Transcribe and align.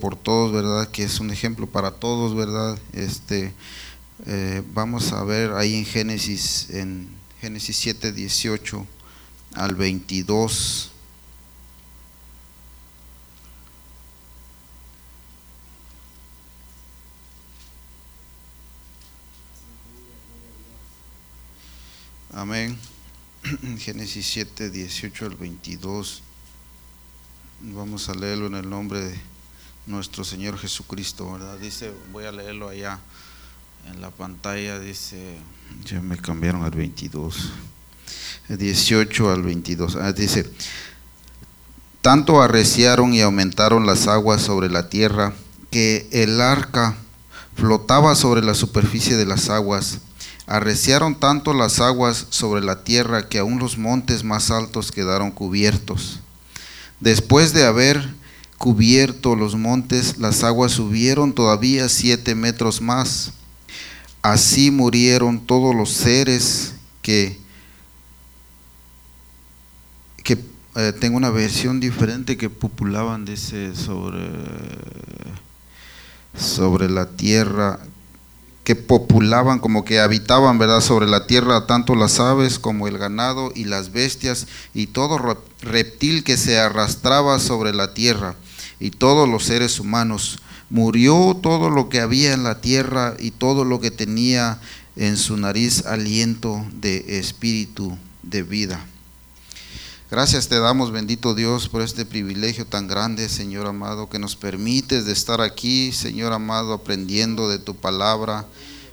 por 0.00 0.16
todos, 0.16 0.50
¿verdad? 0.50 0.90
Que 0.90 1.04
es 1.04 1.20
un 1.20 1.30
ejemplo 1.30 1.68
para 1.68 1.92
todos, 1.92 2.34
¿verdad? 2.34 2.76
Este, 2.92 3.54
eh, 4.26 4.60
vamos 4.74 5.12
a 5.12 5.22
ver 5.22 5.52
ahí 5.52 5.76
en 5.76 5.84
Génesis, 5.86 6.68
en 6.70 7.08
Génesis 7.40 7.76
7, 7.76 8.10
18 8.10 8.84
al 9.54 9.76
22. 9.76 10.90
Amén. 22.32 22.76
Génesis 23.78 24.26
7, 24.26 24.70
18 24.70 25.26
al 25.26 25.36
22. 25.36 26.24
Vamos 27.60 28.08
a 28.08 28.14
leerlo 28.14 28.48
en 28.48 28.56
el 28.56 28.68
nombre 28.68 29.04
de 29.04 29.37
nuestro 29.88 30.22
Señor 30.22 30.58
Jesucristo, 30.58 31.32
¿verdad? 31.32 31.58
Dice, 31.58 31.92
voy 32.12 32.24
a 32.24 32.32
leerlo 32.32 32.68
allá 32.68 33.00
en 33.90 34.00
la 34.00 34.10
pantalla, 34.10 34.78
dice, 34.78 35.38
ya 35.84 36.00
me 36.00 36.16
cambiaron 36.18 36.62
al 36.62 36.70
22, 36.70 37.50
18 38.48 39.32
al 39.32 39.42
22, 39.42 39.96
ah, 39.96 40.12
dice, 40.12 40.50
tanto 42.02 42.42
arreciaron 42.42 43.14
y 43.14 43.22
aumentaron 43.22 43.86
las 43.86 44.06
aguas 44.06 44.42
sobre 44.42 44.68
la 44.68 44.90
tierra 44.90 45.32
que 45.70 46.06
el 46.12 46.40
arca 46.40 46.96
flotaba 47.56 48.14
sobre 48.14 48.42
la 48.42 48.54
superficie 48.54 49.16
de 49.16 49.26
las 49.26 49.48
aguas. 49.48 49.98
Arreciaron 50.46 51.18
tanto 51.18 51.52
las 51.52 51.80
aguas 51.80 52.26
sobre 52.30 52.62
la 52.62 52.84
tierra 52.84 53.28
que 53.28 53.38
aún 53.38 53.58
los 53.58 53.76
montes 53.76 54.22
más 54.22 54.50
altos 54.50 54.92
quedaron 54.92 55.30
cubiertos. 55.30 56.20
Después 57.00 57.52
de 57.52 57.66
haber 57.66 58.17
cubierto 58.58 59.36
los 59.36 59.54
montes, 59.54 60.18
las 60.18 60.42
aguas 60.42 60.72
subieron 60.72 61.32
todavía 61.32 61.88
siete 61.88 62.34
metros 62.34 62.82
más. 62.82 63.32
Así 64.20 64.72
murieron 64.72 65.38
todos 65.38 65.74
los 65.74 65.90
seres 65.90 66.74
que, 67.00 67.38
que 70.24 70.44
eh, 70.74 70.92
tengo 71.00 71.16
una 71.16 71.30
versión 71.30 71.78
diferente 71.78 72.36
que 72.36 72.50
populaban 72.50 73.26
ese 73.28 73.76
sobre, 73.76 74.28
sobre 76.36 76.90
la 76.90 77.10
tierra, 77.10 77.78
que 78.64 78.74
populaban 78.74 79.60
como 79.60 79.84
que 79.84 80.00
habitaban, 80.00 80.58
¿verdad? 80.58 80.80
Sobre 80.80 81.06
la 81.06 81.28
tierra 81.28 81.66
tanto 81.66 81.94
las 81.94 82.18
aves 82.18 82.58
como 82.58 82.88
el 82.88 82.98
ganado 82.98 83.52
y 83.54 83.66
las 83.66 83.92
bestias 83.92 84.48
y 84.74 84.88
todo 84.88 85.38
reptil 85.62 86.24
que 86.24 86.36
se 86.36 86.58
arrastraba 86.58 87.38
sobre 87.38 87.72
la 87.72 87.94
tierra 87.94 88.34
y 88.80 88.90
todos 88.90 89.28
los 89.28 89.44
seres 89.44 89.80
humanos. 89.80 90.38
Murió 90.70 91.38
todo 91.42 91.70
lo 91.70 91.88
que 91.88 92.00
había 92.00 92.34
en 92.34 92.42
la 92.42 92.60
tierra 92.60 93.16
y 93.18 93.30
todo 93.30 93.64
lo 93.64 93.80
que 93.80 93.90
tenía 93.90 94.60
en 94.96 95.16
su 95.16 95.36
nariz 95.36 95.86
aliento 95.86 96.66
de 96.72 97.18
espíritu 97.18 97.96
de 98.22 98.42
vida. 98.42 98.84
Gracias 100.10 100.48
te 100.48 100.58
damos, 100.58 100.90
bendito 100.90 101.34
Dios, 101.34 101.68
por 101.68 101.82
este 101.82 102.06
privilegio 102.06 102.66
tan 102.66 102.88
grande, 102.88 103.28
Señor 103.28 103.66
amado, 103.66 104.08
que 104.08 104.18
nos 104.18 104.36
permites 104.36 105.04
de 105.04 105.12
estar 105.12 105.42
aquí, 105.42 105.92
Señor 105.92 106.32
amado, 106.32 106.72
aprendiendo 106.72 107.48
de 107.50 107.58
tu 107.58 107.76
palabra. 107.76 108.46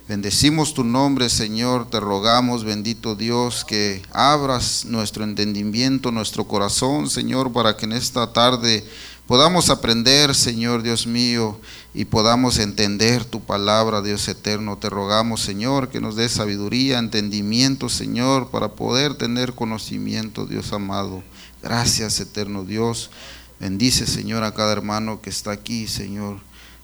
Bendecimos 0.08 0.74
tu 0.74 0.84
nombre, 0.84 1.30
Señor, 1.30 1.88
te 1.88 2.00
rogamos, 2.00 2.64
bendito 2.64 3.14
Dios, 3.14 3.64
que 3.64 4.02
abras 4.12 4.84
nuestro 4.84 5.24
entendimiento, 5.24 6.12
nuestro 6.12 6.44
corazón, 6.44 7.08
Señor, 7.08 7.50
para 7.50 7.78
que 7.78 7.86
en 7.86 7.92
esta 7.92 8.32
tarde 8.34 8.84
podamos 9.26 9.70
aprender, 9.70 10.34
Señor 10.34 10.82
Dios 10.82 11.06
mío, 11.06 11.58
y 11.94 12.04
podamos 12.04 12.58
entender 12.58 13.24
tu 13.24 13.40
palabra, 13.40 14.02
Dios 14.02 14.28
eterno. 14.28 14.76
Te 14.78 14.90
rogamos, 14.90 15.40
Señor, 15.40 15.88
que 15.88 16.00
nos 16.00 16.16
dé 16.16 16.28
sabiduría, 16.28 16.98
entendimiento, 16.98 17.88
Señor, 17.88 18.50
para 18.50 18.68
poder 18.68 19.14
tener 19.14 19.54
conocimiento, 19.54 20.46
Dios 20.46 20.72
amado. 20.72 21.22
Gracias, 21.62 22.20
eterno 22.20 22.64
Dios. 22.64 23.10
Bendice, 23.58 24.06
Señor, 24.06 24.44
a 24.44 24.52
cada 24.52 24.72
hermano 24.72 25.22
que 25.22 25.30
está 25.30 25.52
aquí, 25.52 25.86
Señor. 25.88 26.38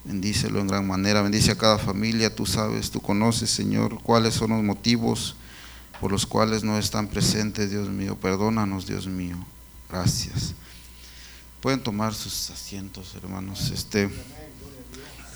Bendícelo 0.04 0.60
en 0.60 0.66
gran 0.66 0.86
manera. 0.86 1.22
Bendice 1.22 1.52
a 1.52 1.58
cada 1.58 1.78
familia. 1.78 2.34
Tú 2.34 2.47
sabes, 2.47 2.91
tú 2.91 3.00
conoces, 3.00 3.50
Señor, 3.50 4.02
cuáles 4.02 4.34
son 4.34 4.50
los 4.50 4.62
motivos 4.62 5.36
por 6.00 6.10
los 6.10 6.26
cuales 6.26 6.64
no 6.64 6.78
están 6.78 7.06
presentes, 7.06 7.70
Dios 7.70 7.88
mío. 7.88 8.16
Perdónanos, 8.20 8.86
Dios 8.86 9.06
mío. 9.06 9.36
Gracias. 9.88 10.54
Pueden 11.62 11.80
tomar 11.80 12.12
sus 12.12 12.50
asientos, 12.50 13.14
hermanos. 13.14 13.70
Este, 13.70 14.10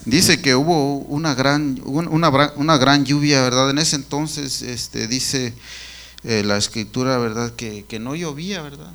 dice 0.04 0.42
que 0.42 0.56
hubo 0.56 0.96
una 0.96 1.36
gran, 1.36 1.80
una, 1.84 2.28
una 2.56 2.76
gran 2.78 3.04
lluvia, 3.04 3.42
¿verdad? 3.42 3.70
En 3.70 3.78
ese 3.78 3.94
entonces, 3.94 4.60
este, 4.62 5.06
dice 5.06 5.54
eh, 6.24 6.42
la 6.44 6.56
escritura, 6.56 7.16
¿verdad? 7.18 7.54
Que, 7.54 7.84
que, 7.84 8.00
no 8.00 8.16
llovía, 8.16 8.60
¿verdad? 8.60 8.92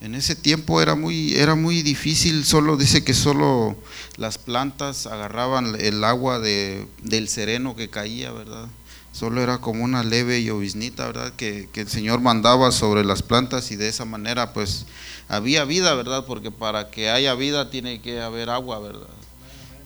En 0.00 0.14
ese 0.14 0.36
tiempo 0.36 0.80
era 0.80 0.94
muy, 0.94 1.34
era 1.34 1.56
muy 1.56 1.82
difícil, 1.82 2.44
solo 2.44 2.76
dice 2.76 3.02
que 3.02 3.14
solo 3.14 3.76
las 4.16 4.38
plantas 4.38 5.06
agarraban 5.06 5.74
el 5.80 6.04
agua 6.04 6.38
de, 6.38 6.86
del 7.02 7.28
sereno 7.28 7.74
que 7.74 7.90
caía, 7.90 8.30
¿verdad? 8.30 8.68
Solo 9.14 9.40
era 9.40 9.58
como 9.58 9.84
una 9.84 10.02
leve 10.02 10.42
lloviznita, 10.42 11.06
¿verdad? 11.06 11.32
Que, 11.36 11.68
que 11.72 11.82
el 11.82 11.88
Señor 11.88 12.20
mandaba 12.20 12.72
sobre 12.72 13.04
las 13.04 13.22
plantas 13.22 13.70
y 13.70 13.76
de 13.76 13.86
esa 13.86 14.04
manera, 14.04 14.52
pues, 14.52 14.86
había 15.28 15.64
vida, 15.64 15.94
¿verdad? 15.94 16.24
Porque 16.26 16.50
para 16.50 16.90
que 16.90 17.10
haya 17.10 17.32
vida 17.36 17.70
tiene 17.70 18.02
que 18.02 18.20
haber 18.20 18.50
agua, 18.50 18.80
¿verdad? 18.80 19.06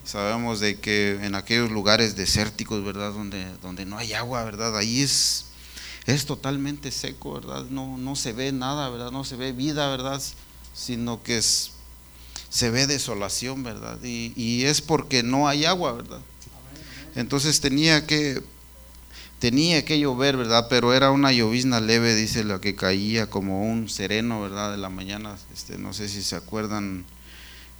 Sabemos 0.03 0.61
de 0.61 0.81
que 0.81 1.19
en 1.23 1.35
aquellos 1.35 1.71
lugares 1.71 2.17
desérticos, 2.17 2.83
¿verdad? 2.83 3.13
Donde, 3.13 3.47
donde 3.61 3.85
no 3.85 3.99
hay 3.99 4.15
agua, 4.15 4.45
¿verdad? 4.45 4.75
Ahí 4.79 5.03
es, 5.03 5.45
es 6.07 6.25
totalmente 6.25 6.91
seco, 6.91 7.35
¿verdad? 7.35 7.67
No, 7.69 7.99
no 7.99 8.17
se 8.17 8.33
ve 8.33 8.51
nada, 8.51 8.89
¿verdad? 8.89 9.11
No 9.11 9.25
se 9.25 9.37
ve 9.37 9.53
vida, 9.53 9.91
¿verdad? 9.91 10.23
Sino 10.73 11.23
que 11.23 11.37
es, 11.37 11.73
se 12.49 12.71
ve 12.71 12.87
desolación, 12.87 13.63
¿verdad? 13.63 13.99
Y, 14.03 14.33
y 14.37 14.65
es 14.65 14.81
porque 14.81 15.23
no 15.23 15.49
hay 15.49 15.67
agua, 15.67 15.93
¿verdad? 15.93 16.21
Entonces 17.15 17.61
tenía 17.61 18.07
que 18.07 18.43
tenía 19.39 19.85
que 19.85 19.99
llover, 19.99 20.37
¿verdad? 20.37 20.67
Pero 20.69 20.95
era 20.95 21.11
una 21.11 21.33
llovizna 21.33 21.81
leve, 21.81 22.15
dice 22.15 22.45
la 22.45 22.61
que 22.61 22.75
caía 22.75 23.31
como 23.31 23.71
un 23.71 23.89
sereno, 23.89 24.41
¿verdad? 24.41 24.73
De 24.73 24.79
la 24.79 24.89
mañana, 24.89 25.37
este, 25.53 25.79
no 25.79 25.93
sé 25.93 26.09
si 26.09 26.23
se 26.23 26.37
acuerdan, 26.37 27.05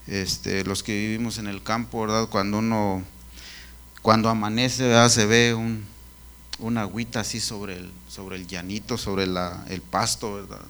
este, 0.07 0.65
los 0.65 0.83
que 0.83 0.93
vivimos 0.93 1.39
en 1.39 1.49
el 1.49 1.63
campo, 1.63 2.03
¿verdad? 2.03 2.29
Cuando 2.29 2.59
uno, 2.59 3.03
cuando 4.03 4.29
amanece, 4.29 4.85
¿verdad? 4.85 5.09
Se 5.09 5.27
ve 5.27 5.55
un, 5.55 5.85
una 6.61 6.83
agüita 6.83 7.21
así 7.21 7.41
sobre 7.41 7.77
el, 7.77 7.91
sobre 8.09 8.37
el 8.37 8.47
llanito, 8.47 8.97
sobre 8.97 9.27
la, 9.27 9.65
el 9.69 9.83
pasto, 9.83 10.35
¿verdad? 10.35 10.63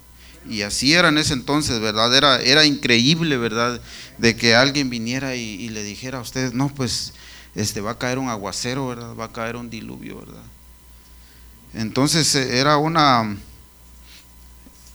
Y 0.49 0.63
así 0.63 0.95
era 0.95 1.09
en 1.09 1.19
ese 1.19 1.35
entonces, 1.35 1.81
¿verdad? 1.81 2.15
Era, 2.17 2.41
era 2.41 2.65
increíble, 2.65 3.37
¿verdad? 3.37 3.83
De 4.17 4.35
que 4.37 4.55
alguien 4.55 4.89
viniera 4.89 5.37
y, 5.37 5.41
y 5.41 5.69
le 5.69 5.83
dijera 5.83 6.19
a 6.19 6.23
ustedes, 6.23 6.55
no, 6.55 6.71
pues, 6.71 7.13
este, 7.55 7.83
va 7.83 7.93
a 7.93 7.99
caer 7.99 8.19
un 8.19 8.31
aguacero, 8.31 8.89
¿verdad? 8.89 9.15
Va 9.15 9.27
a 9.27 9.33
caer 9.33 9.57
un 9.57 9.69
diluvio, 9.69 10.21
¿verdad? 10.21 10.43
Entonces 11.75 12.35
eh, 12.35 12.59
era 12.59 12.77
una 12.77 13.37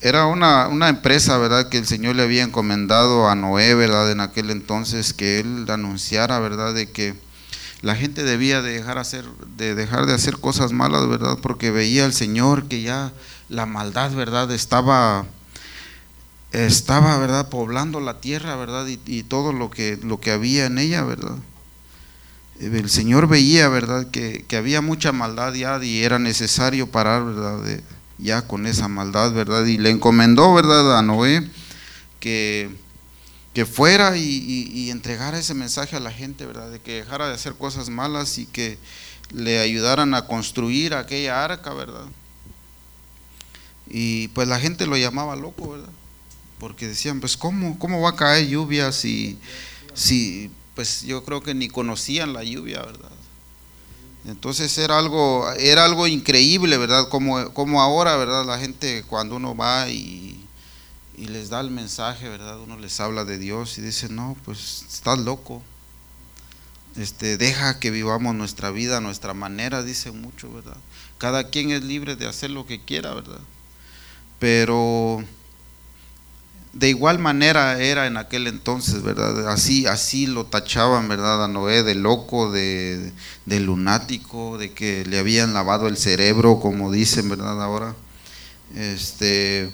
era 0.02 0.26
una, 0.26 0.68
una, 0.68 0.90
empresa, 0.90 1.38
¿verdad? 1.38 1.70
Que 1.70 1.78
el 1.78 1.88
Señor 1.88 2.18
le 2.18 2.24
había 2.24 2.44
encomendado 2.44 3.30
a 3.30 3.36
Noé, 3.36 3.74
¿verdad? 3.74 4.12
En 4.12 4.20
aquel 4.20 4.50
entonces 4.50 5.14
que 5.14 5.40
él 5.40 5.66
anunciara, 5.70 6.40
¿verdad? 6.40 6.74
De 6.74 6.92
que 6.92 7.16
la 7.82 7.96
gente 7.96 8.24
debía 8.24 8.62
de 8.62 8.74
dejar, 8.74 8.98
hacer, 8.98 9.24
de 9.56 9.76
dejar 9.76 10.06
de 10.06 10.14
hacer 10.14 10.40
cosas 10.40 10.74
malas, 10.74 11.08
¿verdad? 11.08 11.38
Porque 11.42 11.72
veía 11.72 12.04
al 12.04 12.14
Señor 12.14 12.68
que 12.68 12.82
ya 12.82 13.14
la 13.48 13.66
maldad, 13.66 14.12
¿verdad? 14.12 14.52
Estaba, 14.52 15.26
estaba, 16.52 17.18
¿verdad? 17.18 17.48
Poblando 17.48 18.02
la 18.02 18.20
tierra, 18.20 18.58
¿verdad? 18.58 18.88
Y, 18.88 19.00
y 19.06 19.24
todo 19.24 19.54
lo 19.54 19.72
que, 19.72 19.98
lo 20.04 20.20
que 20.20 20.32
había 20.32 20.66
en 20.66 20.80
ella, 20.80 21.04
¿verdad? 21.06 21.38
El 22.60 22.90
Señor 22.90 23.28
veía, 23.28 23.68
¿verdad?, 23.70 24.10
que, 24.10 24.46
había 24.56 24.82
mucha 24.82 25.12
maldad 25.12 25.54
ya 25.54 25.84
y 25.84 26.04
era 26.04 26.20
necesario 26.20 26.90
parar, 26.90 27.26
¿verdad?, 27.26 27.82
ya 28.18 28.44
con 28.44 28.68
esa 28.68 28.88
maldad, 28.88 29.34
¿verdad? 29.34 29.66
Y 29.66 29.78
le 29.78 29.90
encomendó, 29.90 30.54
¿verdad?, 30.54 30.98
a 30.98 31.02
Noé 31.02 31.50
que, 32.20 32.70
que 33.54 33.66
fuera 33.66 34.18
y, 34.18 34.90
entregara 34.92 35.40
ese 35.40 35.54
mensaje 35.54 35.96
a 35.96 36.00
la 36.00 36.12
gente, 36.12 36.46
¿verdad?, 36.46 36.72
de 36.72 36.80
que 36.80 36.96
dejara 36.98 37.28
de 37.28 37.34
hacer 37.34 37.54
cosas 37.56 37.90
malas 37.90 38.38
y 38.38 38.46
que 38.46 38.78
le 39.32 39.60
ayudaran 39.60 40.14
a 40.14 40.28
construir 40.28 40.94
aquella 40.94 41.44
arca, 41.44 41.74
¿verdad? 41.74 42.06
Y 43.90 44.30
pues 44.30 44.48
la 44.48 44.60
gente 44.60 44.86
lo 44.86 44.96
llamaba 44.98 45.36
loco, 45.36 45.72
¿verdad? 45.72 45.90
Porque 46.60 46.88
decían, 46.88 47.20
pues, 47.20 47.36
¿cómo, 47.36 47.78
cómo 47.80 48.00
va 48.02 48.12
a 48.12 48.16
caer 48.16 48.48
lluvia 48.48 48.92
si, 48.92 49.38
si 49.94 50.50
pues 50.76 51.04
yo 51.04 51.24
creo 51.24 51.42
que 51.42 51.54
ni 51.54 51.68
conocían 51.68 52.34
la 52.34 52.44
lluvia, 52.44 52.82
¿verdad? 52.82 53.12
Entonces 54.26 54.78
era 54.78 54.98
algo, 54.98 55.52
era 55.60 55.84
algo 55.84 56.08
increíble, 56.08 56.78
¿verdad? 56.78 57.10
Como, 57.10 57.54
como 57.54 57.82
ahora, 57.82 58.16
¿verdad? 58.16 58.46
La 58.46 58.58
gente 58.58 59.04
cuando 59.08 59.36
uno 59.36 59.56
va 59.56 59.90
y, 59.90 60.40
les 61.18 61.50
da 61.50 61.60
el 61.60 61.70
mensaje, 61.70 62.28
¿verdad? 62.28 62.60
Uno 62.60 62.78
les 62.78 63.00
habla 63.00 63.24
de 63.24 63.38
Dios 63.38 63.78
y 63.78 63.82
dice, 63.82 64.10
no, 64.10 64.36
pues 64.46 64.86
estás 64.90 65.20
loco. 65.20 65.62
Este, 66.96 67.38
deja 67.38 67.80
que 67.80 67.92
vivamos 67.92 68.36
nuestra 68.36 68.72
vida 68.72 69.02
nuestra 69.02 69.34
manera, 69.34 69.84
dice 69.84 70.12
mucho, 70.12 70.52
¿verdad? 70.52 70.78
Cada 71.18 71.50
quien 71.50 71.72
es 71.72 71.84
libre 71.84 72.16
de 72.16 72.28
hacer 72.28 72.50
lo 72.50 72.66
que 72.66 72.82
quiera, 72.82 73.14
¿verdad? 73.14 73.40
Pero 74.40 75.24
de 76.74 76.90
igual 76.90 77.20
manera 77.20 77.80
era 77.80 78.08
en 78.08 78.18
aquel 78.18 78.48
entonces, 78.48 79.04
¿verdad? 79.04 79.48
Así, 79.48 79.86
así 79.86 80.26
lo 80.26 80.48
tachaban, 80.48 81.08
¿verdad? 81.08 81.44
A 81.44 81.48
Noé 81.48 81.84
de 81.84 81.94
loco, 81.94 82.52
de, 82.52 83.14
lunático, 83.46 84.58
de 84.58 84.72
que 84.74 85.06
le 85.06 85.20
habían 85.20 85.54
lavado 85.54 85.88
el 85.88 85.98
cerebro, 85.98 86.60
como 86.60 86.92
dicen, 86.92 87.30
¿verdad? 87.30 87.62
Ahora, 87.62 87.96
este, 88.76 89.72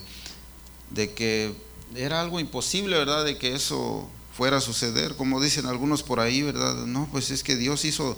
de 0.89 1.13
que 1.13 1.53
era 1.95 2.19
algo 2.19 2.41
imposible, 2.41 2.97
¿verdad? 2.97 3.23
De 3.23 3.37
que 3.37 3.55
eso 3.55 4.09
fuera 4.35 4.57
a 4.57 4.61
suceder, 4.61 5.15
como 5.15 5.41
dicen 5.41 5.67
algunos 5.67 6.03
por 6.03 6.19
ahí, 6.19 6.41
¿verdad? 6.41 6.85
No, 6.85 7.07
pues 7.13 7.31
es 7.31 7.43
que 7.43 7.55
Dios 7.55 7.85
hizo, 7.85 8.17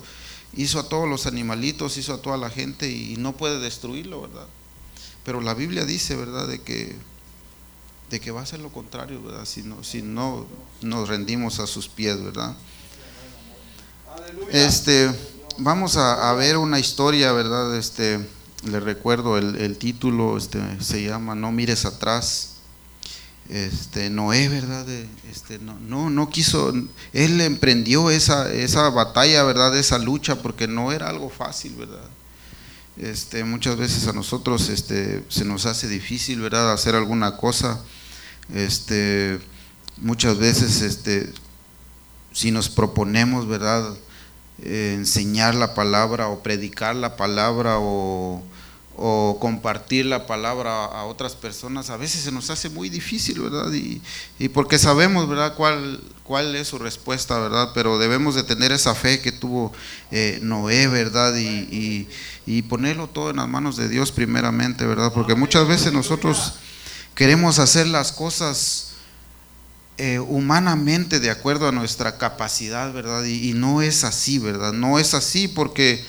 hizo 0.56 0.80
a 0.80 0.88
todos 0.88 1.08
los 1.08 1.26
animalitos, 1.26 1.98
hizo 1.98 2.14
a 2.14 2.20
toda 2.20 2.36
la 2.36 2.50
gente 2.50 2.90
y 2.90 3.16
no 3.16 3.36
puede 3.36 3.60
destruirlo, 3.60 4.22
¿verdad? 4.22 4.48
Pero 5.24 5.40
la 5.40 5.54
Biblia 5.54 5.84
dice, 5.84 6.16
¿verdad? 6.16 6.48
De 6.48 6.60
que 6.60 6.96
de 8.12 8.20
que 8.20 8.30
va 8.30 8.42
a 8.42 8.46
ser 8.46 8.60
lo 8.60 8.70
contrario, 8.70 9.22
¿verdad? 9.22 9.46
Si 9.46 9.62
no, 9.62 9.82
si 9.82 10.02
no 10.02 10.46
nos 10.82 11.08
rendimos 11.08 11.60
a 11.60 11.66
sus 11.66 11.88
pies, 11.88 12.22
¿verdad? 12.22 12.54
Este, 14.50 15.10
vamos 15.56 15.96
a, 15.96 16.30
ver 16.34 16.58
una 16.58 16.78
historia, 16.78 17.32
¿verdad? 17.32 17.74
Este, 17.74 18.20
le 18.64 18.80
recuerdo 18.80 19.38
el, 19.38 19.78
título, 19.78 20.36
este, 20.36 20.60
se 20.82 21.02
llama 21.02 21.34
No 21.34 21.52
mires 21.52 21.86
atrás. 21.86 22.50
Este, 23.48 24.10
Noé, 24.10 24.50
¿verdad? 24.50 24.86
Este, 25.30 25.58
no, 25.58 25.78
no, 25.80 26.10
no 26.10 26.28
quiso, 26.28 26.70
él 27.14 27.40
emprendió 27.40 28.10
esa, 28.10 28.52
esa 28.52 28.90
batalla, 28.90 29.42
¿verdad? 29.42 29.74
Esa 29.74 29.96
lucha, 29.98 30.42
porque 30.42 30.68
no 30.68 30.92
era 30.92 31.08
algo 31.08 31.30
fácil, 31.30 31.76
¿verdad? 31.76 32.10
Este, 32.98 33.42
muchas 33.44 33.78
veces 33.78 34.06
a 34.06 34.12
nosotros 34.12 34.68
este, 34.68 35.24
se 35.30 35.46
nos 35.46 35.64
hace 35.64 35.88
difícil, 35.88 36.40
¿verdad? 36.42 36.70
Hacer 36.74 36.94
alguna 36.94 37.38
cosa 37.38 37.82
este, 38.52 39.40
muchas 39.98 40.38
veces, 40.38 40.82
este, 40.82 41.32
si 42.32 42.50
nos 42.50 42.68
proponemos, 42.68 43.46
¿verdad? 43.46 43.94
Eh, 44.62 44.94
enseñar 44.96 45.54
la 45.54 45.74
palabra 45.74 46.28
o 46.28 46.42
predicar 46.42 46.94
la 46.94 47.16
palabra 47.16 47.76
o, 47.78 48.42
compartir 49.40 50.06
la 50.06 50.26
palabra 50.26 50.84
a 50.84 51.04
otras 51.04 51.34
personas, 51.34 51.90
a 51.90 51.96
veces 51.96 52.20
se 52.20 52.30
nos 52.30 52.50
hace 52.50 52.68
muy 52.68 52.88
difícil, 52.88 53.40
¿verdad? 53.40 53.72
Y, 53.72 54.00
porque 54.50 54.78
sabemos, 54.78 55.28
¿verdad?, 55.28 55.56
cuál, 55.56 56.00
cuál 56.22 56.54
es 56.54 56.68
su 56.68 56.78
respuesta, 56.78 57.40
¿verdad? 57.40 57.70
Pero 57.74 57.98
debemos 57.98 58.36
de 58.36 58.44
tener 58.44 58.70
esa 58.70 58.94
fe 58.94 59.20
que 59.20 59.32
tuvo 59.32 59.72
eh, 60.12 60.38
Noé, 60.42 60.86
¿verdad? 60.86 61.34
Y, 61.36 62.06
y, 62.46 62.62
ponerlo 62.62 63.08
todo 63.08 63.30
en 63.30 63.36
las 63.36 63.48
manos 63.48 63.76
de 63.76 63.88
Dios 63.88 64.12
primeramente, 64.12 64.86
¿verdad? 64.86 65.12
Porque 65.12 65.34
muchas 65.34 65.66
veces 65.66 65.92
nosotros 65.92 66.54
Queremos 67.14 67.58
hacer 67.58 67.86
las 67.86 68.12
cosas 68.12 68.92
eh, 69.98 70.18
humanamente 70.18 71.20
de 71.20 71.30
acuerdo 71.30 71.68
a 71.68 71.72
nuestra 71.72 72.16
capacidad, 72.16 72.92
¿verdad? 72.92 73.24
Y, 73.24 73.52
no 73.52 73.82
es 73.82 74.04
así, 74.04 74.38
¿verdad? 74.38 74.72
No 74.72 74.98
es 74.98 75.12
así 75.12 75.48
porque 75.48 76.04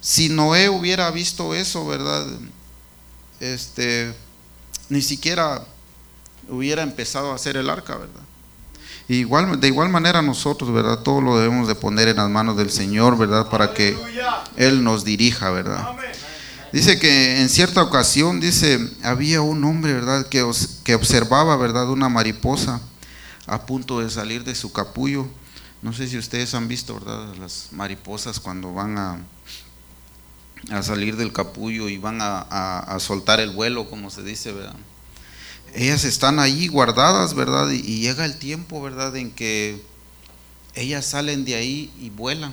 si 0.00 0.30
Noé 0.30 0.70
hubiera 0.70 1.10
visto 1.10 1.54
eso, 1.54 1.86
¿verdad? 1.86 2.26
Este, 3.38 4.14
ni 4.88 5.02
siquiera 5.02 5.62
hubiera 6.48 6.82
empezado 6.82 7.32
a 7.32 7.34
hacer 7.34 7.58
el 7.58 7.68
arca, 7.68 7.96
¿verdad? 7.96 8.22
Igual, 9.08 9.60
de 9.60 9.68
igual 9.68 9.90
manera 9.90 10.22
nosotros, 10.22 10.72
¿verdad? 10.72 11.00
Todo 11.00 11.20
lo 11.20 11.38
debemos 11.38 11.68
de 11.68 11.74
poner 11.74 12.08
en 12.08 12.16
las 12.16 12.30
manos 12.30 12.56
del 12.56 12.70
Señor, 12.70 13.18
¿verdad? 13.18 13.50
Para 13.50 13.74
que 13.74 13.96
Él 14.56 14.82
nos 14.82 15.04
dirija, 15.04 15.50
¿verdad? 15.50 15.86
Dice 16.72 16.98
que 16.98 17.40
en 17.40 17.48
cierta 17.48 17.82
ocasión, 17.82 18.40
dice, 18.40 18.78
había 19.02 19.40
un 19.40 19.64
hombre, 19.64 19.92
¿verdad?, 19.92 20.26
que, 20.26 20.44
que 20.84 20.94
observaba, 20.94 21.56
¿verdad?, 21.56 21.88
una 21.90 22.08
mariposa 22.08 22.80
a 23.46 23.66
punto 23.66 24.00
de 24.00 24.10
salir 24.10 24.44
de 24.44 24.54
su 24.54 24.72
capullo. 24.72 25.26
No 25.82 25.92
sé 25.92 26.08
si 26.08 26.18
ustedes 26.18 26.54
han 26.54 26.68
visto, 26.68 26.94
¿verdad?, 26.94 27.34
las 27.36 27.68
mariposas 27.70 28.40
cuando 28.40 28.72
van 28.72 28.98
a, 28.98 29.18
a 30.70 30.82
salir 30.82 31.16
del 31.16 31.32
capullo 31.32 31.88
y 31.88 31.98
van 31.98 32.20
a, 32.20 32.40
a, 32.40 32.98
soltar 32.98 33.40
el 33.40 33.50
vuelo, 33.50 33.88
como 33.88 34.10
se 34.10 34.22
dice, 34.22 34.52
¿verdad? 34.52 34.74
Ellas 35.74 36.04
están 36.04 36.40
ahí 36.40 36.66
guardadas, 36.66 37.34
¿verdad? 37.34 37.70
Y, 37.70 37.76
y 37.76 38.00
llega 38.00 38.24
el 38.24 38.38
tiempo, 38.38 38.82
¿verdad?, 38.82 39.14
en 39.16 39.30
que 39.30 39.80
ellas 40.74 41.06
salen 41.06 41.44
de 41.44 41.54
ahí 41.54 41.92
y 42.00 42.10
vuelan. 42.10 42.52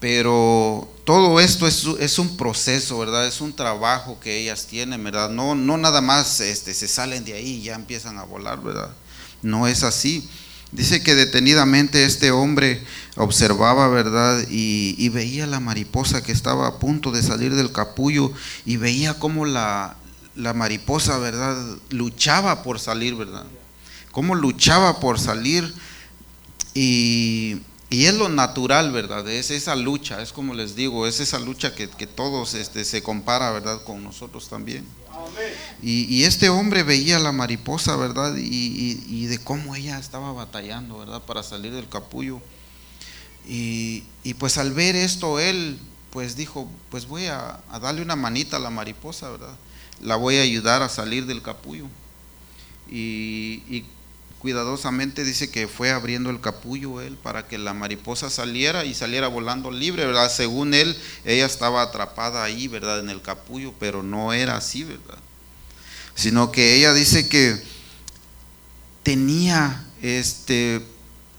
Pero 0.00 0.88
todo 1.04 1.40
esto 1.40 1.66
es, 1.66 2.18
un 2.18 2.36
proceso, 2.36 2.98
¿verdad? 2.98 3.26
Es 3.26 3.40
un 3.40 3.54
trabajo 3.54 4.18
que 4.20 4.38
ellas 4.38 4.66
tienen, 4.66 5.02
¿verdad? 5.04 5.30
No, 5.30 5.54
no 5.54 5.76
nada 5.76 6.00
más 6.00 6.40
este, 6.40 6.74
se 6.74 6.88
salen 6.88 7.24
de 7.24 7.34
ahí 7.34 7.56
y 7.56 7.62
ya 7.62 7.74
empiezan 7.74 8.18
a 8.18 8.24
volar, 8.24 8.62
¿verdad? 8.62 8.90
No 9.42 9.66
es 9.66 9.82
así. 9.82 10.28
Dice 10.72 11.02
que 11.02 11.14
detenidamente 11.14 12.04
este 12.04 12.32
hombre 12.32 12.82
observaba, 13.16 13.88
¿verdad? 13.88 14.44
Y, 14.50 15.08
veía 15.10 15.46
la 15.46 15.60
mariposa 15.60 16.22
que 16.22 16.32
estaba 16.32 16.66
a 16.66 16.78
punto 16.78 17.12
de 17.12 17.22
salir 17.22 17.54
del 17.54 17.70
capullo 17.70 18.32
y 18.64 18.76
veía 18.76 19.14
cómo 19.18 19.44
la, 19.44 19.96
la 20.34 20.52
mariposa, 20.52 21.18
¿verdad? 21.18 21.56
Luchaba 21.90 22.62
por 22.62 22.80
salir, 22.80 23.14
¿verdad? 23.14 23.44
Cómo 24.10 24.34
luchaba 24.34 24.98
por 24.98 25.20
salir 25.20 25.72
y 26.74 27.60
y 27.90 28.06
es 28.06 28.14
lo 28.14 28.28
natural, 28.28 28.92
¿verdad? 28.92 29.28
Es 29.28 29.50
esa 29.50 29.76
lucha, 29.76 30.22
es 30.22 30.32
como 30.32 30.54
les 30.54 30.74
digo, 30.74 31.06
es 31.06 31.20
esa 31.20 31.38
lucha 31.38 31.74
que, 31.74 31.86
todos 32.06 32.54
este, 32.54 32.84
se 32.84 33.02
compara, 33.02 33.50
¿verdad? 33.50 33.82
Con 33.84 34.02
nosotros 34.02 34.48
también. 34.48 34.86
Y, 35.82 36.24
este 36.24 36.48
hombre 36.48 36.82
veía 36.82 37.18
la 37.18 37.32
mariposa, 37.32 37.96
¿verdad? 37.96 38.34
Y, 38.36 39.26
de 39.26 39.38
cómo 39.38 39.76
ella 39.76 39.98
estaba 39.98 40.32
batallando, 40.32 40.98
¿verdad? 40.98 41.22
Para 41.22 41.42
salir 41.42 41.72
del 41.72 41.88
capullo. 41.88 42.40
Y, 43.46 44.02
pues 44.38 44.58
al 44.58 44.72
ver 44.72 44.96
esto, 44.96 45.38
él 45.38 45.78
pues 46.10 46.36
dijo, 46.36 46.68
pues 46.90 47.08
voy 47.08 47.26
a, 47.26 47.60
a, 47.70 47.80
darle 47.80 48.00
una 48.00 48.14
manita 48.14 48.56
a 48.56 48.60
la 48.60 48.70
mariposa, 48.70 49.30
¿verdad? 49.30 49.56
La 50.00 50.14
voy 50.14 50.36
a 50.36 50.42
ayudar 50.42 50.80
a 50.80 50.88
salir 50.88 51.26
del 51.26 51.42
capullo. 51.42 51.86
Y, 52.90 53.84
cuidadosamente 54.44 55.24
dice 55.24 55.50
que 55.50 55.68
fue 55.68 55.90
abriendo 55.90 56.28
el 56.28 56.38
capullo 56.38 57.00
él 57.00 57.16
para 57.16 57.48
que 57.48 57.56
la 57.56 57.72
mariposa 57.72 58.28
saliera 58.28 58.84
y 58.84 58.92
saliera 58.92 59.26
volando 59.26 59.70
libre, 59.70 60.04
¿verdad? 60.04 60.30
Según 60.30 60.74
él, 60.74 60.94
ella 61.24 61.46
estaba 61.46 61.80
atrapada 61.80 62.44
ahí, 62.44 62.68
¿verdad? 62.68 63.00
En 63.00 63.08
el 63.08 63.22
capullo, 63.22 63.72
pero 63.80 64.02
no 64.02 64.34
era 64.34 64.58
así, 64.58 64.84
¿verdad? 64.84 65.16
Sino 66.14 66.52
que 66.52 66.74
ella 66.74 66.92
dice 66.92 67.26
que 67.26 67.58
tenía 69.02 69.82
este 70.02 70.82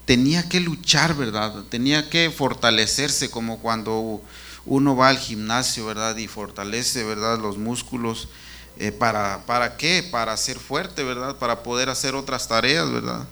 tenía 0.05 0.49
que 0.49 0.59
luchar, 0.59 1.13
¿verdad? 1.13 1.63
Tenía 1.69 2.09
que 2.09 2.31
fortalecerse 2.31 3.29
como 3.29 3.59
cuando 3.59 4.19
uno 4.65 4.95
va 4.95 5.09
al 5.09 5.19
gimnasio, 5.19 5.85
¿verdad? 5.85 6.17
Y 6.17 6.27
fortalece, 6.27 7.03
¿verdad? 7.03 7.37
Los 7.37 7.59
músculos 7.59 8.29
eh, 8.77 8.91
para, 8.91 9.45
¿Para 9.45 9.77
qué? 9.77 10.03
Para 10.03 10.35
ser 10.35 10.59
fuerte, 10.59 11.03
¿verdad? 11.03 11.37
Para 11.37 11.63
poder 11.63 11.89
hacer 11.89 12.13
otras 12.15 12.47
tareas, 12.47 12.91
¿verdad? 12.91 13.25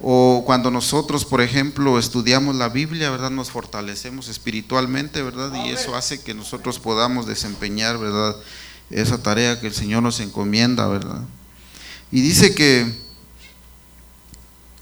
O 0.00 0.44
cuando 0.46 0.70
nosotros, 0.70 1.24
por 1.24 1.40
ejemplo, 1.40 1.98
estudiamos 1.98 2.54
la 2.54 2.68
Biblia, 2.68 3.10
¿verdad? 3.10 3.30
Nos 3.30 3.50
fortalecemos 3.50 4.28
espiritualmente, 4.28 5.22
¿verdad? 5.22 5.52
Y 5.64 5.70
eso 5.70 5.96
hace 5.96 6.22
que 6.22 6.34
nosotros 6.34 6.78
podamos 6.78 7.26
desempeñar, 7.26 7.98
¿verdad? 7.98 8.36
Esa 8.90 9.22
tarea 9.22 9.58
que 9.60 9.66
el 9.66 9.74
Señor 9.74 10.02
nos 10.02 10.20
encomienda, 10.20 10.86
¿verdad? 10.86 11.22
Y 12.12 12.20
dice 12.20 12.54
que 12.54 12.94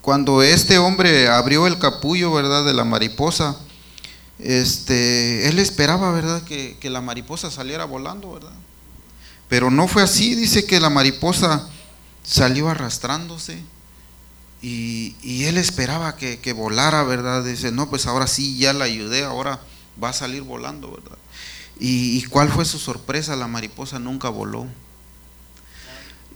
cuando 0.02 0.42
este 0.42 0.78
hombre 0.78 1.28
abrió 1.28 1.66
el 1.66 1.78
capullo, 1.78 2.32
¿verdad? 2.32 2.64
De 2.64 2.74
la 2.74 2.84
mariposa, 2.84 3.56
este, 4.38 5.48
él 5.48 5.58
esperaba, 5.58 6.12
¿verdad? 6.12 6.42
Que, 6.42 6.76
que 6.78 6.90
la 6.90 7.00
mariposa 7.00 7.50
saliera 7.50 7.84
volando, 7.84 8.32
¿verdad? 8.32 8.52
Pero 9.48 9.70
no 9.70 9.86
fue 9.88 10.02
así, 10.02 10.34
dice 10.34 10.66
que 10.66 10.80
la 10.80 10.90
mariposa 10.90 11.68
salió 12.22 12.68
arrastrándose 12.68 13.62
y, 14.62 15.44
él 15.44 15.58
esperaba 15.58 16.16
que, 16.16 16.52
volara, 16.52 17.04
¿verdad? 17.04 17.44
Dice, 17.44 17.70
no, 17.70 17.88
pues 17.88 18.06
ahora 18.06 18.26
sí, 18.26 18.58
ya 18.58 18.72
la 18.72 18.86
ayudé, 18.86 19.24
ahora 19.24 19.60
va 20.02 20.08
a 20.08 20.12
salir 20.12 20.42
volando, 20.42 20.90
¿verdad? 20.90 21.18
¿Y, 21.78 22.22
cuál 22.24 22.48
fue 22.48 22.64
su 22.64 22.78
sorpresa? 22.78 23.36
La 23.36 23.46
mariposa 23.46 23.98
nunca 23.98 24.28
voló. 24.28 24.66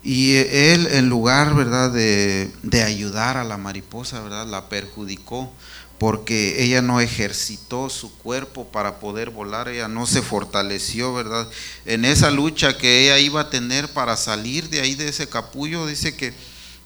Y 0.02 0.36
él, 0.36 0.86
en 0.92 1.08
lugar, 1.08 1.54
¿verdad?, 1.54 1.90
de, 1.90 2.52
de 2.62 2.82
ayudar 2.84 3.36
a 3.36 3.44
la 3.44 3.56
mariposa, 3.56 4.20
¿verdad?, 4.20 4.46
la 4.46 4.68
perjudicó 4.68 5.52
porque 6.00 6.64
ella 6.64 6.80
no 6.80 6.98
ejercitó 6.98 7.90
su 7.90 8.10
cuerpo 8.10 8.66
para 8.66 9.00
poder 9.00 9.28
volar, 9.28 9.68
ella 9.68 9.86
no 9.86 10.06
se 10.06 10.22
fortaleció, 10.22 11.12
¿verdad? 11.12 11.46
En 11.84 12.06
esa 12.06 12.30
lucha 12.30 12.78
que 12.78 13.04
ella 13.04 13.18
iba 13.18 13.42
a 13.42 13.50
tener 13.50 13.86
para 13.92 14.16
salir 14.16 14.70
de 14.70 14.80
ahí, 14.80 14.94
de 14.94 15.08
ese 15.08 15.28
capullo, 15.28 15.86
dice 15.86 16.16
que 16.16 16.32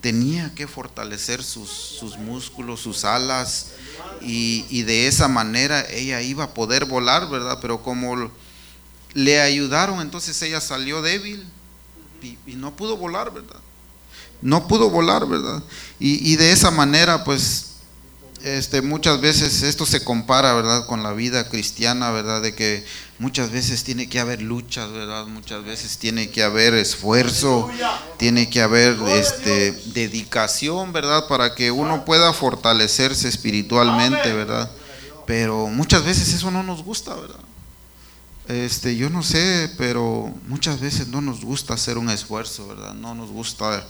tenía 0.00 0.52
que 0.56 0.66
fortalecer 0.66 1.44
sus, 1.44 1.70
sus 1.70 2.18
músculos, 2.18 2.80
sus 2.80 3.04
alas, 3.04 3.68
y, 4.20 4.66
y, 4.68 4.82
de 4.82 5.06
esa 5.06 5.28
manera 5.28 5.88
ella 5.90 6.20
iba 6.20 6.42
a 6.42 6.52
poder 6.52 6.84
volar, 6.84 7.30
¿verdad? 7.30 7.60
Pero 7.62 7.84
como 7.84 8.32
le 9.12 9.40
ayudaron, 9.40 10.00
entonces 10.00 10.42
ella 10.42 10.60
salió 10.60 11.02
débil 11.02 11.46
y, 12.20 12.36
y 12.48 12.56
no 12.56 12.74
pudo 12.74 12.96
volar, 12.96 13.32
¿verdad? 13.32 13.60
No 14.42 14.66
pudo 14.66 14.90
volar, 14.90 15.24
¿verdad? 15.24 15.62
Y, 16.00 16.32
y 16.32 16.34
de 16.34 16.50
esa 16.50 16.72
manera, 16.72 17.22
pues 17.22 17.73
este, 18.44 18.82
muchas 18.82 19.22
veces 19.22 19.62
esto 19.62 19.86
se 19.86 20.04
compara, 20.04 20.52
¿verdad?, 20.52 20.86
con 20.86 21.02
la 21.02 21.12
vida 21.12 21.48
cristiana, 21.48 22.10
¿verdad?, 22.10 22.42
de 22.42 22.54
que 22.54 22.84
muchas 23.18 23.50
veces 23.50 23.84
tiene 23.84 24.08
que 24.08 24.20
haber 24.20 24.42
luchas, 24.42 24.92
¿verdad?, 24.92 25.26
muchas 25.26 25.64
veces 25.64 25.96
tiene 25.96 26.28
que 26.28 26.42
haber 26.42 26.74
esfuerzo, 26.74 27.70
tiene 28.18 28.50
que 28.50 28.60
haber 28.60 28.98
este, 29.08 29.72
dedicación, 29.94 30.92
¿verdad?, 30.92 31.26
para 31.26 31.54
que 31.54 31.70
uno 31.70 32.04
pueda 32.04 32.34
fortalecerse 32.34 33.28
espiritualmente, 33.28 34.32
¿verdad? 34.34 34.70
Pero 35.26 35.68
muchas 35.68 36.04
veces 36.04 36.34
eso 36.34 36.50
no 36.50 36.62
nos 36.62 36.84
gusta, 36.84 37.14
¿verdad? 37.14 37.40
Este, 38.46 38.94
yo 38.94 39.08
no 39.08 39.22
sé, 39.22 39.72
pero 39.78 40.34
muchas 40.48 40.80
veces 40.80 41.08
no 41.08 41.22
nos 41.22 41.42
gusta 41.42 41.72
hacer 41.72 41.96
un 41.96 42.10
esfuerzo, 42.10 42.68
¿verdad? 42.68 42.92
No 42.92 43.14
nos 43.14 43.30
gusta 43.30 43.86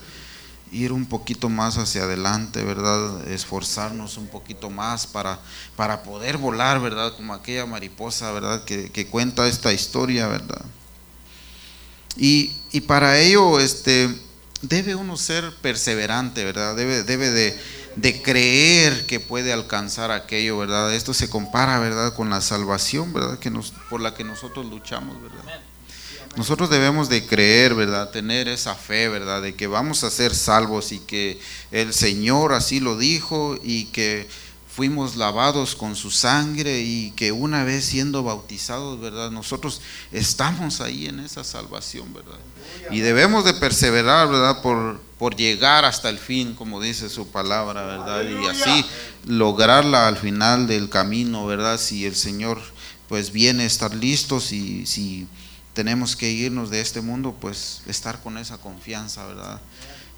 ir 0.73 0.93
un 0.93 1.07
poquito 1.07 1.49
más 1.49 1.79
hacia 1.79 2.03
adelante, 2.03 2.65
¿verdad? 2.65 3.29
Esforzarnos 3.29 4.17
un 4.17 4.27
poquito 4.27 4.71
más 4.71 5.07
para, 5.07 5.39
para 5.77 6.03
poder 6.03 6.37
volar, 6.37 6.81
¿verdad? 6.81 7.15
Como 7.17 7.35
aquella 7.35 7.67
mariposa, 7.67 8.33
¿verdad? 8.33 8.65
Que, 8.65 8.91
que 8.91 9.07
cuenta 9.07 9.47
esta 9.47 9.73
historia, 9.73 10.27
¿verdad? 10.27 10.65
Y, 12.17 12.53
y, 12.73 12.83
para 12.83 13.19
ello, 13.19 13.59
este, 13.61 14.09
debe 14.63 14.95
uno 14.95 15.17
ser 15.17 15.53
perseverante, 15.63 16.45
¿verdad? 16.45 16.77
Debe, 16.77 17.03
debe 17.03 17.31
de, 17.31 17.59
de, 17.97 18.23
creer 18.23 19.07
que 19.07 19.19
puede 19.21 19.53
alcanzar 19.53 20.11
aquello, 20.11 20.59
¿verdad? 20.59 20.95
Esto 20.95 21.13
se 21.13 21.29
compara, 21.29 21.79
¿verdad? 21.81 22.15
Con 22.15 22.31
la 22.31 22.41
salvación, 22.41 23.13
¿verdad? 23.13 23.39
Que 23.39 23.51
nos, 23.51 23.73
por 23.91 24.01
la 24.01 24.15
que 24.15 24.23
nosotros 24.23 24.67
luchamos, 24.67 25.21
¿verdad? 25.21 25.61
Nosotros 26.37 26.69
debemos 26.69 27.09
de 27.09 27.27
creer, 27.27 27.75
¿verdad? 27.75 28.11
Tener 28.11 28.49
esa 28.49 28.75
fe, 28.75 29.09
¿verdad? 29.09 29.43
De 29.43 29.55
que 29.55 29.67
vamos 29.67 30.03
a 30.03 30.11
ser 30.11 30.35
salvos 30.35 30.91
y 30.93 30.99
que 30.99 31.41
el 31.71 31.93
Señor 31.95 32.53
así 32.53 32.81
lo 32.81 32.99
dijo 32.99 33.57
y 33.63 33.87
que 33.87 34.27
fuimos 34.75 35.15
lavados 35.15 35.77
con 35.77 35.95
su 35.95 36.11
sangre 36.11 36.81
y 36.81 37.13
que 37.13 37.31
una 37.31 37.63
vez 37.63 37.85
siendo 37.85 38.25
bautizados, 38.25 39.01
¿verdad? 39.01 39.31
Nosotros 39.31 39.81
estamos 40.11 40.81
ahí 40.81 41.07
en 41.07 41.21
esa 41.21 41.45
salvación, 41.45 42.13
¿verdad? 42.13 42.41
Y 42.91 42.99
debemos 42.99 43.45
de 43.45 43.55
perseverar, 43.55 44.29
¿verdad? 44.29 44.63
Por, 44.63 45.01
por 45.17 45.37
llegar 45.37 45.85
hasta 45.85 46.09
el 46.09 46.19
fin, 46.19 46.55
como 46.55 46.81
dice 46.81 47.09
su 47.09 47.29
palabra, 47.29 47.87
¿verdad? 47.87 48.25
Y 48.29 48.47
así 48.49 48.85
lograrla 49.27 50.09
al 50.09 50.17
final 50.17 50.67
del 50.67 50.89
camino, 50.89 51.47
¿verdad? 51.47 51.79
Si 51.79 52.05
el 52.05 52.17
Señor 52.17 52.61
pues 53.09 53.31
viene 53.31 53.63
a 53.63 53.67
estar 53.67 53.95
listos 53.95 54.51
y 54.51 54.87
si 54.87 55.29
tenemos 55.75 56.17
que 56.17 56.31
irnos 56.31 56.71
de 56.71 56.81
este 56.81 57.01
mundo, 57.01 57.37
pues 57.39 57.83
estar 57.87 58.23
con 58.23 58.39
esa 58.39 58.59
confianza, 58.59 59.27
¿verdad? 59.27 59.61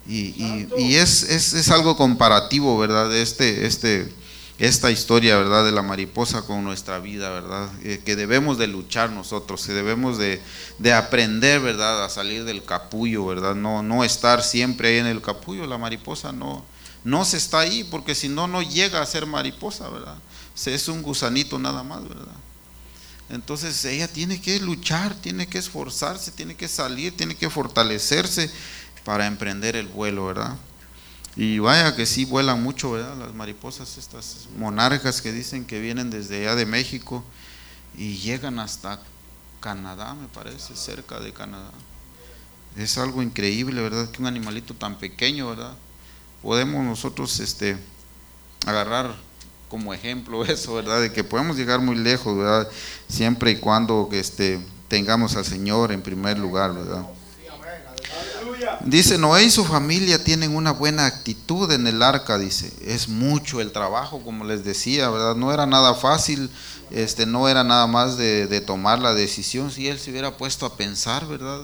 Y, 0.09 0.95
es, 0.95 1.25
es, 1.25 1.53
es, 1.55 1.69
algo 1.71 1.97
comparativo, 1.97 2.79
¿verdad? 2.79 3.13
Este, 3.17 3.67
este, 3.67 4.13
esta 4.59 4.93
historia, 4.93 5.37
¿verdad? 5.37 5.65
De 5.65 5.73
la 5.73 5.83
mariposa 5.83 6.43
con 6.43 6.63
nuestra 6.63 7.01
vida, 7.01 7.31
¿verdad? 7.31 7.69
Eh, 7.83 8.01
que 8.05 8.15
debemos 8.15 8.57
de 8.57 8.69
luchar 8.69 9.11
nosotros, 9.11 9.67
que 9.67 9.73
debemos 9.73 10.17
de, 10.17 10.41
de, 10.79 10.93
aprender, 10.93 11.61
¿verdad? 11.61 12.05
A 12.05 12.09
salir 12.09 12.45
del 12.45 12.63
capullo, 12.63 13.27
¿verdad? 13.27 13.57
No, 13.57 13.83
no 13.83 14.05
estar 14.05 14.45
siempre 14.45 14.91
ahí 14.91 14.99
en 14.99 15.07
el 15.07 15.23
capullo, 15.23 15.67
la 15.67 15.79
mariposa 15.79 16.31
no, 16.31 16.65
no 17.03 17.25
se 17.25 17.39
está 17.39 17.61
ahí, 17.61 17.83
porque 17.83 18.15
si 18.15 18.29
no, 18.29 18.47
no 18.47 18.63
llega 18.63 19.03
a 19.03 19.07
ser 19.07 19.27
mariposa, 19.27 19.89
¿verdad? 19.89 20.17
Se 20.55 20.73
es 20.73 20.87
un 20.87 21.03
gusanito 21.03 21.59
nada 21.59 21.83
más, 21.83 22.09
¿verdad? 22.09 22.35
Entonces 23.29 23.85
ella 23.85 24.07
tiene 24.07 24.41
que 24.41 24.61
luchar, 24.61 25.15
tiene 25.15 25.49
que 25.49 25.59
esforzarse, 25.59 26.31
tiene 26.31 26.55
que 26.55 26.69
salir, 26.69 27.17
tiene 27.17 27.35
que 27.35 27.51
fortalecerse 27.51 28.51
para 29.05 29.27
emprender 29.27 29.75
el 29.77 29.89
vuelo, 29.89 30.27
¿verdad? 30.27 30.57
Y 31.35 31.59
vaya 31.59 31.95
que 31.95 32.07
sí 32.07 32.25
vuelan 32.25 32.63
mucho, 32.63 32.93
¿verdad? 32.93 33.17
Las 33.17 33.35
mariposas, 33.35 33.99
estas 33.99 34.49
monarcas 34.57 35.21
que 35.21 35.33
dicen 35.33 35.67
que 35.67 35.81
vienen 35.81 36.09
desde 36.11 36.41
allá 36.41 36.55
de 36.55 36.67
México 36.67 37.25
y 37.97 38.17
llegan 38.17 38.59
hasta 38.59 39.01
Canadá, 39.61 40.15
me 40.15 40.29
parece, 40.29 40.77
cerca 40.77 41.21
de 41.21 41.33
Canadá. 41.33 41.73
Es 42.77 42.97
algo 42.97 43.23
increíble, 43.23 43.83
¿verdad? 43.83 44.11
Que 44.11 44.23
un 44.23 44.29
animalito 44.29 44.75
tan 44.75 44.99
pequeño, 44.99 45.49
¿verdad? 45.49 45.75
Podemos 46.43 46.85
nosotros 46.85 47.41
este, 47.41 47.77
agarrar 48.67 49.15
como 49.69 49.93
ejemplo 49.95 50.45
eso, 50.47 50.75
¿verdad? 50.75 51.01
De 51.01 51.13
que 51.13 51.25
podemos 51.25 51.57
llegar 51.57 51.81
muy 51.81 51.97
lejos, 51.97 52.37
¿verdad? 52.37 52.69
Siempre 53.09 53.53
y 53.53 53.57
cuando 53.57 54.09
este, 54.13 54.61
tengamos 54.89 55.37
al 55.37 55.45
Señor 55.45 55.93
en 55.93 56.03
primer 56.03 56.39
lugar, 56.39 56.75
¿verdad? 56.75 57.07
Dice, 58.85 59.19
Noé 59.19 59.45
y 59.45 59.51
su 59.51 59.65
familia 59.65 60.23
tienen 60.23 60.55
una 60.55 60.73
buena 60.73 61.07
actitud 61.07 61.71
en 61.73 61.87
el 61.87 62.03
arca, 62.03 62.39
dice. 62.39 62.73
Es 62.85 63.09
mucho 63.09 63.61
el 63.61 63.73
trabajo, 63.73 64.23
como 64.23 64.45
les 64.45 64.65
decía, 64.65 65.11
¿verdad? 65.11 65.35
No 65.35 65.53
era 65.53 65.67
nada 65.67 65.95
fácil, 65.95 66.51
este, 66.91 67.27
no 67.27 67.49
era 67.49 67.65
nada 67.65 67.87
más 67.87 68.17
de, 68.17 68.61
tomar 68.61 68.99
la 68.99 69.13
decisión. 69.13 69.71
Si 69.71 69.89
él 69.89 69.99
se 69.99 70.11
hubiera 70.11 70.37
puesto 70.37 70.67
a 70.67 70.77
pensar, 70.77 71.27
¿verdad? 71.27 71.61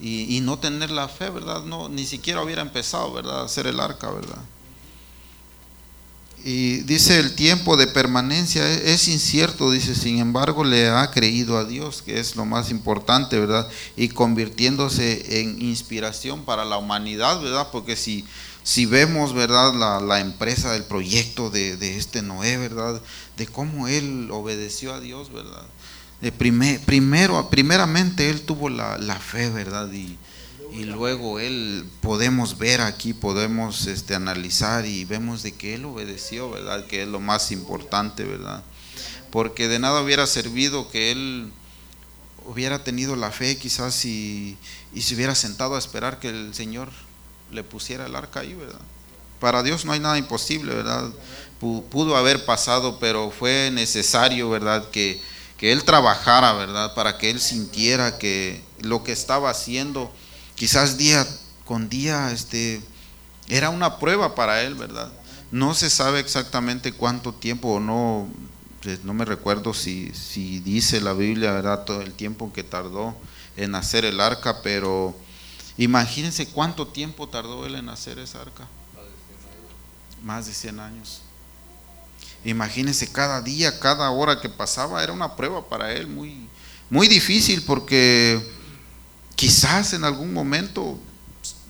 Y, 0.00 0.36
y, 0.36 0.40
no 0.40 0.58
tener 0.58 0.90
la 0.90 1.08
fe, 1.08 1.30
¿verdad? 1.30 1.62
No, 1.62 1.88
ni 1.88 2.06
siquiera 2.06 2.42
hubiera 2.42 2.62
empezado, 2.62 3.12
¿verdad? 3.12 3.42
A 3.42 3.44
hacer 3.44 3.66
el 3.68 3.78
arca, 3.78 4.10
¿verdad? 4.10 4.38
Y 6.44 6.78
dice 6.78 7.20
el 7.20 7.36
tiempo 7.36 7.76
de 7.76 7.86
permanencia 7.86 8.68
es 8.68 9.06
incierto, 9.06 9.70
dice, 9.70 9.94
sin 9.94 10.18
embargo 10.18 10.64
le 10.64 10.88
ha 10.88 11.08
creído 11.12 11.56
a 11.56 11.64
Dios, 11.64 12.02
que 12.02 12.18
es 12.18 12.34
lo 12.34 12.44
más 12.44 12.70
importante, 12.70 13.38
¿verdad? 13.38 13.68
Y 13.96 14.08
convirtiéndose 14.08 15.40
en 15.40 15.62
inspiración 15.62 16.44
para 16.44 16.64
la 16.64 16.78
humanidad, 16.78 17.40
¿verdad? 17.40 17.68
Porque 17.70 17.94
si, 17.94 18.24
si 18.64 18.86
vemos, 18.86 19.34
¿verdad? 19.34 19.72
La, 19.74 20.00
la 20.00 20.18
empresa, 20.18 20.74
el 20.74 20.82
proyecto 20.82 21.48
de, 21.48 21.76
de, 21.76 21.96
este 21.96 22.22
Noé, 22.22 22.56
¿verdad? 22.56 23.00
De 23.36 23.46
cómo 23.46 23.86
él 23.86 24.28
obedeció 24.32 24.94
a 24.94 25.00
Dios, 25.00 25.32
¿verdad? 25.32 25.66
De 26.20 26.32
primer, 26.32 26.80
primero, 26.80 27.50
primeramente 27.50 28.30
él 28.30 28.40
tuvo 28.40 28.68
la, 28.68 28.98
la 28.98 29.16
fe, 29.16 29.48
¿verdad? 29.48 29.92
Y, 29.92 30.18
y 30.72 30.84
luego 30.84 31.38
él 31.38 31.84
podemos 32.00 32.56
ver 32.56 32.80
aquí, 32.80 33.12
podemos 33.12 33.86
este, 33.86 34.14
analizar 34.14 34.86
y 34.86 35.04
vemos 35.04 35.42
de 35.42 35.52
que 35.52 35.74
él 35.74 35.84
obedeció, 35.84 36.50
¿verdad? 36.50 36.86
Que 36.86 37.02
es 37.02 37.08
lo 37.08 37.20
más 37.20 37.52
importante, 37.52 38.24
¿verdad? 38.24 38.62
Porque 39.30 39.68
de 39.68 39.78
nada 39.78 40.00
hubiera 40.00 40.26
servido 40.26 40.90
que 40.90 41.12
él 41.12 41.52
hubiera 42.46 42.82
tenido 42.84 43.16
la 43.16 43.30
fe 43.30 43.58
quizás 43.58 44.04
y, 44.06 44.56
y 44.94 45.02
se 45.02 45.14
hubiera 45.14 45.34
sentado 45.34 45.76
a 45.76 45.78
esperar 45.78 46.18
que 46.18 46.30
el 46.30 46.54
Señor 46.54 46.88
le 47.50 47.62
pusiera 47.64 48.06
el 48.06 48.16
arca 48.16 48.40
ahí, 48.40 48.54
¿verdad? 48.54 48.80
Para 49.40 49.62
Dios 49.62 49.84
no 49.84 49.92
hay 49.92 50.00
nada 50.00 50.16
imposible, 50.16 50.74
¿verdad? 50.74 51.12
Pudo 51.60 52.16
haber 52.16 52.46
pasado, 52.46 52.98
pero 52.98 53.30
fue 53.30 53.70
necesario, 53.72 54.48
¿verdad? 54.48 54.88
Que, 54.90 55.20
que 55.58 55.70
Él 55.70 55.84
trabajara, 55.84 56.54
¿verdad? 56.54 56.94
Para 56.94 57.18
que 57.18 57.28
Él 57.28 57.40
sintiera 57.40 58.18
que 58.18 58.62
lo 58.80 59.04
que 59.04 59.12
estaba 59.12 59.50
haciendo 59.50 60.10
quizás 60.62 60.96
día 60.96 61.26
con 61.64 61.88
día 61.88 62.30
este, 62.30 62.80
era 63.48 63.68
una 63.68 63.98
prueba 63.98 64.36
para 64.36 64.62
él, 64.62 64.76
¿verdad? 64.76 65.10
No 65.50 65.74
se 65.74 65.90
sabe 65.90 66.20
exactamente 66.20 66.92
cuánto 66.92 67.34
tiempo 67.34 67.72
o 67.72 67.80
no, 67.80 68.28
pues, 68.80 69.02
no 69.02 69.12
me 69.12 69.24
recuerdo 69.24 69.74
si, 69.74 70.12
si 70.14 70.60
dice 70.60 71.00
la 71.00 71.14
Biblia, 71.14 71.50
¿verdad? 71.50 71.82
Todo 71.84 72.00
el 72.02 72.12
tiempo 72.12 72.52
que 72.52 72.62
tardó 72.62 73.16
en 73.56 73.74
hacer 73.74 74.04
el 74.04 74.20
arca, 74.20 74.62
pero 74.62 75.16
imagínense 75.78 76.46
cuánto 76.46 76.86
tiempo 76.86 77.28
tardó 77.28 77.66
él 77.66 77.74
en 77.74 77.88
hacer 77.88 78.20
esa 78.20 78.42
arca. 78.42 78.68
Más 80.22 80.46
de 80.46 80.54
100 80.54 80.78
años. 80.78 81.22
Imagínense 82.44 83.10
cada 83.10 83.40
día, 83.40 83.80
cada 83.80 84.08
hora 84.12 84.40
que 84.40 84.48
pasaba 84.48 85.02
era 85.02 85.12
una 85.12 85.34
prueba 85.34 85.68
para 85.68 85.92
él 85.92 86.06
muy, 86.06 86.46
muy 86.88 87.08
difícil 87.08 87.64
porque 87.64 88.40
quizás 89.36 89.92
en 89.92 90.04
algún 90.04 90.32
momento 90.32 90.98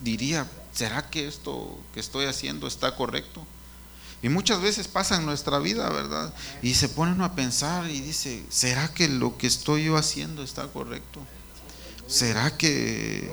diría, 0.03 0.47
¿será 0.73 1.09
que 1.11 1.27
esto 1.27 1.79
que 1.95 2.01
estoy 2.01 2.27
haciendo 2.27 2.67
está 2.67 2.97
correcto? 2.97 3.47
Y 4.23 4.29
muchas 4.29 4.61
veces 4.61 4.87
pasa 4.87 5.17
en 5.17 5.27
nuestra 5.27 5.59
vida, 5.59 5.89
¿verdad? 5.91 6.33
Y 6.63 6.75
se 6.75 6.89
pone 6.89 7.13
uno 7.13 7.25
a 7.25 7.35
pensar 7.35 7.91
y 7.91 8.01
dice, 8.01 8.45
¿será 8.51 8.93
que 8.95 9.09
lo 9.09 9.37
que 9.37 9.49
estoy 9.49 9.85
yo 9.85 9.97
haciendo 9.97 10.43
está 10.43 10.69
correcto? 10.69 11.21
¿Será 12.07 12.57
que 12.57 13.31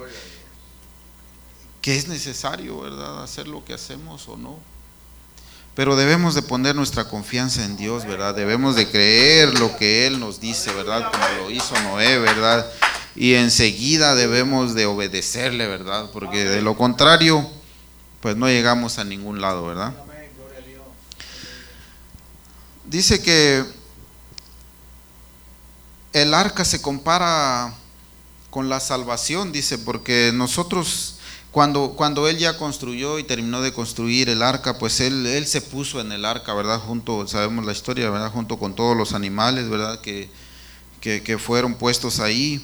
que 1.82 1.96
es 1.96 2.08
necesario, 2.08 2.82
¿verdad?, 2.82 3.24
hacer 3.24 3.48
lo 3.48 3.64
que 3.64 3.74
hacemos 3.74 4.28
o 4.28 4.38
no. 4.38 4.60
Pero 5.76 5.96
debemos 5.96 6.36
de 6.36 6.42
poner 6.42 6.76
nuestra 6.76 7.08
confianza 7.08 7.64
en 7.64 7.78
Dios, 7.78 8.06
¿verdad? 8.06 8.36
Debemos 8.36 8.76
de 8.76 8.90
creer 8.90 9.58
lo 9.60 9.78
que 9.78 10.08
Él 10.08 10.20
nos 10.20 10.42
dice, 10.42 10.74
¿verdad? 10.74 11.10
Como 11.10 11.24
lo 11.38 11.52
hizo 11.52 11.80
Noé, 11.84 12.18
¿verdad? 12.20 12.70
Y 13.20 13.36
enseguida 13.36 14.16
debemos 14.16 14.74
de 14.74 14.86
obedecerle, 14.86 15.68
¿verdad? 15.68 16.10
Porque 16.14 16.46
de 16.46 16.62
lo 16.62 16.78
contrario, 16.78 17.46
pues 18.22 18.38
no 18.38 18.48
llegamos 18.48 18.98
a 18.98 19.04
ningún 19.04 19.42
lado, 19.42 19.66
¿verdad? 19.66 19.94
Dice 22.86 23.22
que 23.22 23.66
el 26.14 26.34
arca 26.34 26.64
se 26.64 26.82
compara 26.82 27.76
con 28.50 28.70
la 28.70 28.80
salvación, 28.80 29.52
dice, 29.52 29.78
porque 29.78 30.32
nosotros 30.34 31.20
cuando, 31.52 31.96
cuando 31.98 32.28
él 32.30 32.38
ya 32.38 32.58
construyó 32.58 33.20
y 33.20 33.24
terminó 33.24 33.62
de 33.62 33.74
construir 33.74 34.30
el 34.30 34.42
arca, 34.42 34.78
pues 34.78 35.02
él, 35.02 35.26
él 35.26 35.46
se 35.46 35.60
puso 35.60 36.00
en 36.00 36.14
el 36.14 36.24
arca, 36.24 36.54
¿verdad? 36.54 36.80
Junto, 36.80 37.28
sabemos 37.28 37.66
la 37.66 37.74
historia, 37.74 38.10
¿verdad? 38.10 38.32
Junto 38.32 38.58
con 38.58 38.76
todos 38.76 38.96
los 38.96 39.14
animales, 39.14 39.68
¿verdad? 39.68 40.00
Que, 40.00 40.30
que, 41.02 41.38
fueron 41.38 41.74
puestos 41.74 42.22
ahí. 42.22 42.64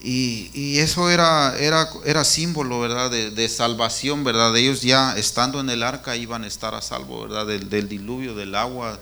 Y, 0.00 0.50
y, 0.54 0.78
eso 0.78 1.10
era, 1.10 1.56
era, 1.58 1.88
era 2.04 2.24
símbolo, 2.24 2.78
¿verdad? 2.80 3.10
De, 3.10 3.30
de, 3.30 3.48
salvación, 3.48 4.22
¿verdad? 4.22 4.52
De 4.52 4.60
ellos 4.60 4.82
ya 4.82 5.16
estando 5.16 5.58
en 5.58 5.70
el 5.70 5.82
arca 5.82 6.14
iban 6.14 6.44
a 6.44 6.46
estar 6.46 6.74
a 6.74 6.82
salvo, 6.82 7.22
¿verdad? 7.22 7.46
Del, 7.46 7.68
del 7.68 7.88
diluvio, 7.88 8.36
del 8.36 8.54
agua, 8.54 8.98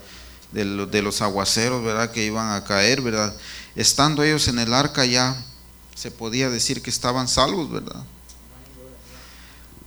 del, 0.53 0.91
de 0.91 1.03
los 1.03 1.21
aguaceros, 1.21 1.85
¿verdad? 1.85 2.11
Que 2.11 2.25
iban 2.25 2.51
a 2.53 2.65
caer, 2.65 3.03
¿verdad? 3.03 3.35
Estando 3.75 4.23
ellos 4.23 4.49
en 4.49 4.59
el 4.59 4.73
arca 4.73 5.05
ya 5.05 5.37
se 5.95 6.11
podía 6.11 6.49
decir 6.49 6.81
que 6.81 6.91
estaban 6.91 7.29
salvos, 7.29 7.71
¿verdad? 7.71 8.03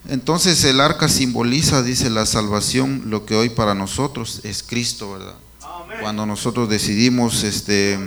Entonces 0.08 0.64
el 0.64 0.80
arca 0.80 1.08
simboliza, 1.08 1.84
dice, 1.84 2.10
la 2.10 2.26
salvación, 2.26 3.04
lo 3.06 3.26
que 3.26 3.36
hoy 3.36 3.50
para 3.50 3.76
nosotros 3.76 4.42
es 4.44 4.64
Cristo, 4.64 5.14
¿verdad? 5.14 5.36
Cuando 6.02 6.26
nosotros 6.26 6.70
decidimos 6.70 7.44
este, 7.44 7.98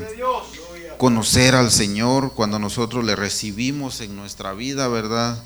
conocer 1.02 1.56
al 1.56 1.72
Señor, 1.72 2.32
cuando 2.32 2.60
nosotros 2.60 3.04
le 3.04 3.16
recibimos 3.16 4.00
en 4.00 4.14
nuestra 4.14 4.52
vida, 4.52 4.86
¿verdad? 4.86 5.42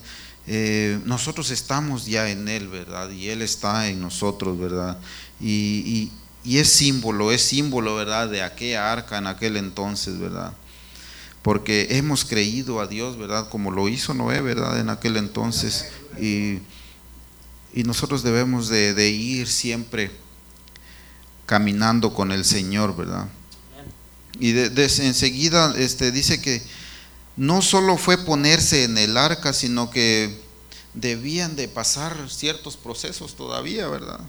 Eh, 0.47 1.01
nosotros 1.07 1.51
estamos 1.51 2.05
ya 2.05 2.29
en 2.29 2.47
Él, 2.47 2.69
¿verdad? 2.69 3.09
Y 3.09 3.31
Él 3.31 3.41
está 3.41 3.89
en 3.89 4.03
nosotros, 4.03 4.59
¿verdad? 4.59 4.99
Y, 5.41 6.13
y 6.45 6.59
es 6.59 6.71
símbolo, 6.71 7.33
es 7.33 7.41
símbolo, 7.41 7.95
¿verdad? 7.95 8.29
De 8.29 8.43
aquella 8.43 8.93
arca 8.93 9.17
en 9.17 9.29
aquel 9.29 9.57
entonces, 9.57 10.21
¿verdad? 10.21 10.53
porque 11.41 11.87
hemos 11.93 12.27
creído 12.27 12.79
a 12.79 12.87
Dios, 12.87 13.17
¿verdad? 13.17 13.49
Como 13.49 13.71
lo 13.71 13.89
hizo 13.89 14.13
Noé, 14.13 14.43
¿verdad? 14.43 14.79
En 14.79 14.91
aquel 14.91 15.17
entonces. 15.17 15.87
Y, 16.21 16.61
nosotros 17.83 18.23
debemos 18.23 18.69
de, 18.69 19.09
ir 19.09 19.49
siempre 19.49 20.11
caminando 21.47 22.13
con 22.13 22.31
el 22.31 22.45
Señor, 22.45 22.95
¿verdad? 22.95 23.29
Y 24.39 24.53
de, 24.53 24.85
enseguida 24.85 25.75
este, 25.77 26.13
dice 26.13 26.41
que 26.41 26.63
no 27.37 27.63
solo 27.63 27.97
fue 27.97 28.19
ponerse 28.19 28.85
en 28.85 28.99
el 28.99 29.17
arca, 29.17 29.53
sino 29.53 29.91
que 29.91 30.41
debían 30.95 31.57
de 31.57 31.69
pasar 31.69 32.17
ciertos 32.31 32.77
procesos 32.77 33.37
todavía, 33.37 33.89
¿verdad? 33.89 34.21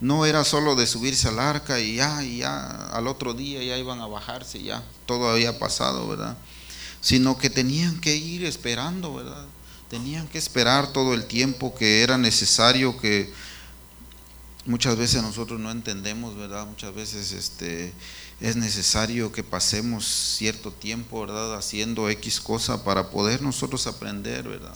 No 0.00 0.26
era 0.26 0.44
solo 0.44 0.76
de 0.76 0.86
subirse 0.86 1.28
al 1.28 1.38
arca 1.38 1.80
y 1.80 1.96
ya, 1.96 2.22
y 2.22 2.38
ya 2.38 2.86
al 2.88 3.06
otro 3.06 3.34
día 3.34 3.62
ya 3.62 3.76
iban 3.76 4.00
a 4.00 4.06
bajarse, 4.06 4.62
ya 4.62 4.82
todo 5.06 5.30
había 5.30 5.58
pasado, 5.58 6.08
¿verdad? 6.08 6.36
sino 7.00 7.38
que 7.38 7.50
tenían 7.50 7.98
que 8.00 8.16
ir 8.16 8.44
esperando, 8.44 9.14
¿verdad? 9.14 9.46
Tenían 9.88 10.28
que 10.28 10.38
esperar 10.38 10.92
todo 10.92 11.14
el 11.14 11.24
tiempo 11.24 11.74
que 11.74 12.02
era 12.02 12.18
necesario, 12.18 12.98
que 12.98 13.32
muchas 14.66 14.96
veces 14.96 15.22
nosotros 15.22 15.58
no 15.58 15.70
entendemos, 15.70 16.36
¿verdad? 16.36 16.66
Muchas 16.66 16.94
veces 16.94 17.32
este, 17.32 17.92
es 18.40 18.56
necesario 18.56 19.32
que 19.32 19.42
pasemos 19.42 20.06
cierto 20.38 20.70
tiempo, 20.70 21.20
¿verdad? 21.20 21.56
Haciendo 21.56 22.08
X 22.08 22.40
cosa 22.40 22.84
para 22.84 23.10
poder 23.10 23.42
nosotros 23.42 23.86
aprender, 23.86 24.48
¿verdad? 24.48 24.74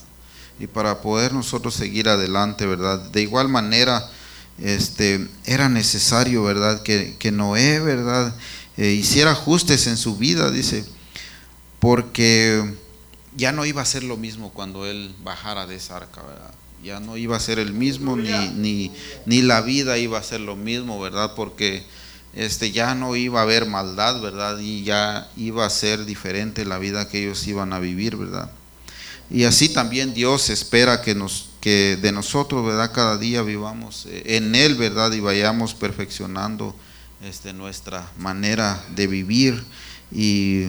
Y 0.61 0.67
para 0.67 1.01
poder 1.01 1.33
nosotros 1.33 1.75
seguir 1.75 2.09
adelante, 2.09 2.67
¿verdad? 2.67 2.99
De 3.11 3.23
igual 3.23 3.49
manera, 3.49 4.09
este, 4.59 5.27
era 5.45 5.69
necesario, 5.69 6.45
¿verdad? 6.45 6.83
Que, 6.83 7.17
que 7.19 7.33
Noé, 7.33 7.81
¿verdad? 7.81 8.35
Eh, 8.77 8.91
hiciera 8.91 9.33
ajustes 9.33 9.87
en 9.87 9.97
su 9.97 10.17
vida, 10.17 10.51
dice 10.51 10.85
porque 11.85 12.65
ya 13.37 13.53
no 13.53 13.67
iba 13.67 13.83
a 13.83 13.85
ser 13.85 14.05
lo 14.05 14.17
mismo 14.17 14.55
cuando 14.55 14.87
él 14.87 15.15
bajara 15.23 15.67
de 15.67 15.75
esa 15.75 15.97
arca, 15.97 16.23
¿verdad? 16.23 16.55
Ya 16.83 16.99
no 16.99 17.19
iba 17.19 17.37
a 17.37 17.41
ser 17.41 17.59
el 17.59 17.75
mismo, 17.75 18.17
ni, 18.17 18.31
ni, 18.55 18.91
ni 19.27 19.43
la 19.43 19.61
vida 19.61 19.99
iba 19.99 20.19
a 20.19 20.23
ser 20.23 20.41
lo 20.41 20.57
mismo, 20.57 20.99
¿verdad? 20.99 21.35
Porque 21.37 21.85
este, 22.35 22.73
ya 22.73 22.95
no 22.95 23.17
iba 23.17 23.41
a 23.41 23.43
haber 23.43 23.67
maldad, 23.67 24.21
¿verdad? 24.21 24.59
Y 24.59 24.85
ya 24.85 25.29
iba 25.37 25.65
a 25.65 25.71
ser 25.71 26.05
diferente 26.05 26.65
la 26.65 26.79
vida 26.79 27.09
que 27.09 27.23
ellos 27.23 27.47
iban 27.47 27.73
a 27.73 27.79
vivir, 27.79 28.17
¿verdad? 28.17 28.51
Y 29.31 29.45
así 29.45 29.69
también 29.69 30.15
Dios 30.15 30.51
espera 30.51 31.01
que, 31.01 31.15
nos, 31.15 31.51
que 31.61 31.97
de 32.01 32.13
nosotros, 32.13 32.65
¿verdad? 32.65 32.93
Cada 32.93 33.17
día 33.17 33.43
vivamos 33.43 34.07
eh, 34.07 34.37
en 34.37 34.55
Él, 34.55 34.75
¿verdad? 34.75 35.13
Y 35.13 35.21
vayamos 35.21 35.75
perfeccionando 35.75 36.77
este, 37.23 37.53
nuestra 37.53 38.11
manera 38.19 38.85
de 38.95 39.07
vivir 39.07 39.65
y 40.13 40.69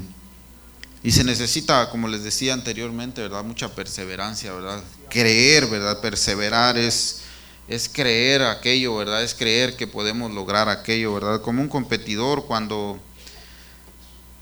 y 1.06 1.12
se 1.12 1.24
necesita, 1.24 1.92
como 1.92 2.08
les 2.08 2.24
decía 2.24 2.56
anteriormente, 2.56 3.22
¿verdad? 3.22 3.44
Mucha 3.44 3.76
perseverancia, 3.76 4.52
¿verdad? 4.54 4.84
Creer, 5.08 5.68
¿verdad? 5.68 6.02
Perseverar 6.02 6.80
es, 6.80 7.22
es 7.68 7.90
creer 7.90 8.44
aquello, 8.44 8.96
¿verdad? 8.96 9.24
Es 9.24 9.34
creer 9.34 9.76
que 9.76 9.88
podemos 9.88 10.32
lograr 10.32 10.70
aquello, 10.70 11.14
¿verdad? 11.14 11.42
Como 11.42 11.62
un 11.62 11.68
competidor 11.68 12.46
cuando 12.46 13.00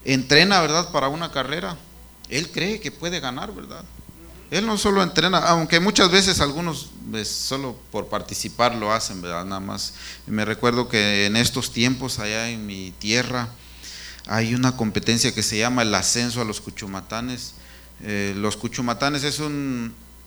entrena, 0.04 0.62
¿verdad? 0.62 0.92
Para 0.92 1.08
una 1.08 1.32
carrera, 1.32 1.78
él 2.30 2.52
cree 2.52 2.80
que 2.80 2.92
puede 2.92 3.20
ganar, 3.20 3.54
¿verdad? 3.54 3.84
Él 4.52 4.68
no 4.68 4.78
solo 4.78 5.02
entrena, 5.02 5.40
aunque 5.40 5.80
muchas 5.80 6.12
veces 6.12 6.40
algunos 6.40 6.90
pues, 7.10 7.28
solo 7.28 7.76
por 7.92 8.08
participar 8.08 8.76
lo 8.76 8.92
hacen, 8.92 9.22
¿verdad? 9.22 9.46
Nada 9.46 9.62
más. 9.62 9.94
Me 10.28 10.46
recuerdo 10.46 10.90
que 10.90 11.26
en 11.26 11.38
estos 11.38 11.72
tiempos 11.72 12.20
allá 12.20 12.50
en 12.50 12.66
mi 12.68 12.92
tierra, 13.00 13.50
hay 14.28 14.54
una 14.54 14.78
competencia 14.78 15.34
que 15.34 15.44
se 15.44 15.58
llama 15.58 15.82
el 15.82 15.96
ascenso 15.96 16.42
a 16.42 16.46
los 16.46 16.62
Cuchumatanes. 16.62 17.54
Eh, 18.02 18.34
los 18.38 18.56
Cuchumatanes 18.58 19.24
es 19.24 19.40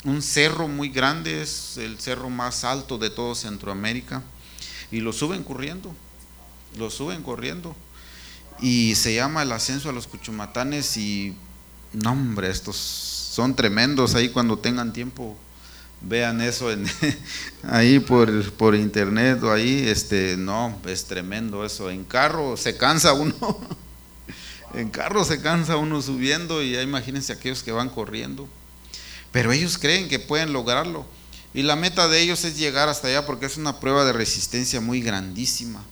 un, 0.07 0.23
cerro 0.23 0.69
muy 0.69 0.89
grande, 0.89 1.43
es 1.43 1.77
el 1.77 1.99
cerro 1.99 2.31
más 2.31 2.65
alto 2.65 2.99
de 2.99 3.11
todo 3.11 3.35
Centroamérica. 3.35 4.23
Y 4.91 5.01
lo 5.01 5.13
suben 5.13 5.43
corriendo, 5.43 5.95
lo 6.79 6.91
suben 6.91 7.23
corriendo. 7.23 7.75
Y 8.61 8.95
se 8.95 9.15
llama 9.15 9.43
el 9.43 9.53
ascenso 9.53 9.91
a 9.91 9.93
los 9.93 10.07
Cuchumatanes 10.07 10.97
y, 10.97 11.35
no 11.93 12.13
hombre, 12.13 12.51
estos 12.51 12.77
son 12.77 13.55
tremendos 13.55 14.15
ahí 14.15 14.29
cuando 14.31 14.59
tengan 14.59 14.93
tiempo. 14.93 15.37
Vean 16.01 16.41
eso 16.41 16.71
en, 16.71 16.87
ahí 17.65 17.99
por, 17.99 18.53
por 18.53 18.75
internet 18.75 19.43
o 19.43 19.53
ahí, 19.53 19.89
este, 19.89 20.37
no, 20.37 20.79
es 20.87 21.05
tremendo 21.05 21.65
eso. 21.65 21.91
En 21.91 22.05
carro 22.05 22.57
se 22.57 22.77
cansa 22.77 23.13
uno. 23.13 23.35
En 24.75 24.91
carro 24.91 25.25
se 25.25 25.41
cansa 25.41 25.79
uno 25.79 26.03
subiendo 26.03 26.63
y 26.63 26.73
ya 26.73 26.83
imagínense 26.83 27.33
aquellos 27.33 27.63
que 27.63 27.73
van 27.73 27.89
corriendo. 27.89 28.47
Pero 29.37 29.53
ellos 29.53 29.77
creen 29.77 30.09
que 30.09 30.19
pueden 30.19 30.55
lograrlo. 30.55 31.05
Y 31.53 31.63
la 31.63 31.77
meta 31.77 32.09
de 32.09 32.23
ellos 32.23 32.43
es 32.47 32.57
llegar 32.57 32.89
hasta 32.89 33.09
allá 33.09 33.27
porque 33.27 33.45
es 33.45 33.59
una 33.59 33.81
prueba 33.81 34.07
de 34.07 34.15
resistencia 34.15 34.81
muy 34.81 35.03
grandísima. 35.03 35.85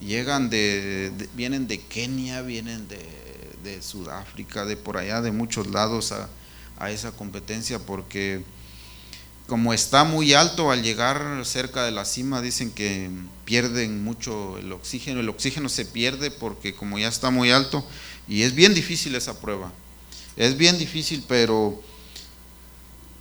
Llegan 0.00 0.48
de, 0.48 1.10
vienen 1.34 1.66
de 1.66 1.80
Kenia, 1.80 2.42
vienen 2.42 2.86
de, 2.86 3.82
Sudáfrica, 3.82 4.64
de 4.64 4.76
por 4.76 4.96
allá, 4.96 5.20
de 5.22 5.32
muchos 5.32 5.66
lados 5.66 6.12
a, 6.12 6.28
a 6.78 6.92
esa 6.92 7.10
competencia 7.10 7.80
porque 7.80 8.44
como 9.48 9.74
está 9.74 10.04
muy 10.04 10.32
alto 10.32 10.70
al 10.70 10.84
llegar 10.84 11.44
cerca 11.44 11.82
de 11.82 11.90
la 11.90 12.04
cima, 12.04 12.40
dicen 12.42 12.70
que 12.70 13.10
pierden 13.44 14.04
mucho 14.04 14.56
el 14.58 14.70
oxígeno. 14.70 15.18
El 15.18 15.28
oxígeno 15.30 15.68
se 15.68 15.84
pierde 15.84 16.30
porque 16.30 16.76
como 16.76 16.96
ya 16.96 17.08
está 17.08 17.30
muy 17.30 17.50
alto, 17.50 17.84
y 18.28 18.42
es 18.42 18.54
bien 18.54 18.72
difícil 18.72 19.16
esa 19.16 19.40
prueba. 19.40 19.72
Es 20.36 20.56
bien 20.56 20.78
difícil, 20.78 21.24
pero 21.26 21.82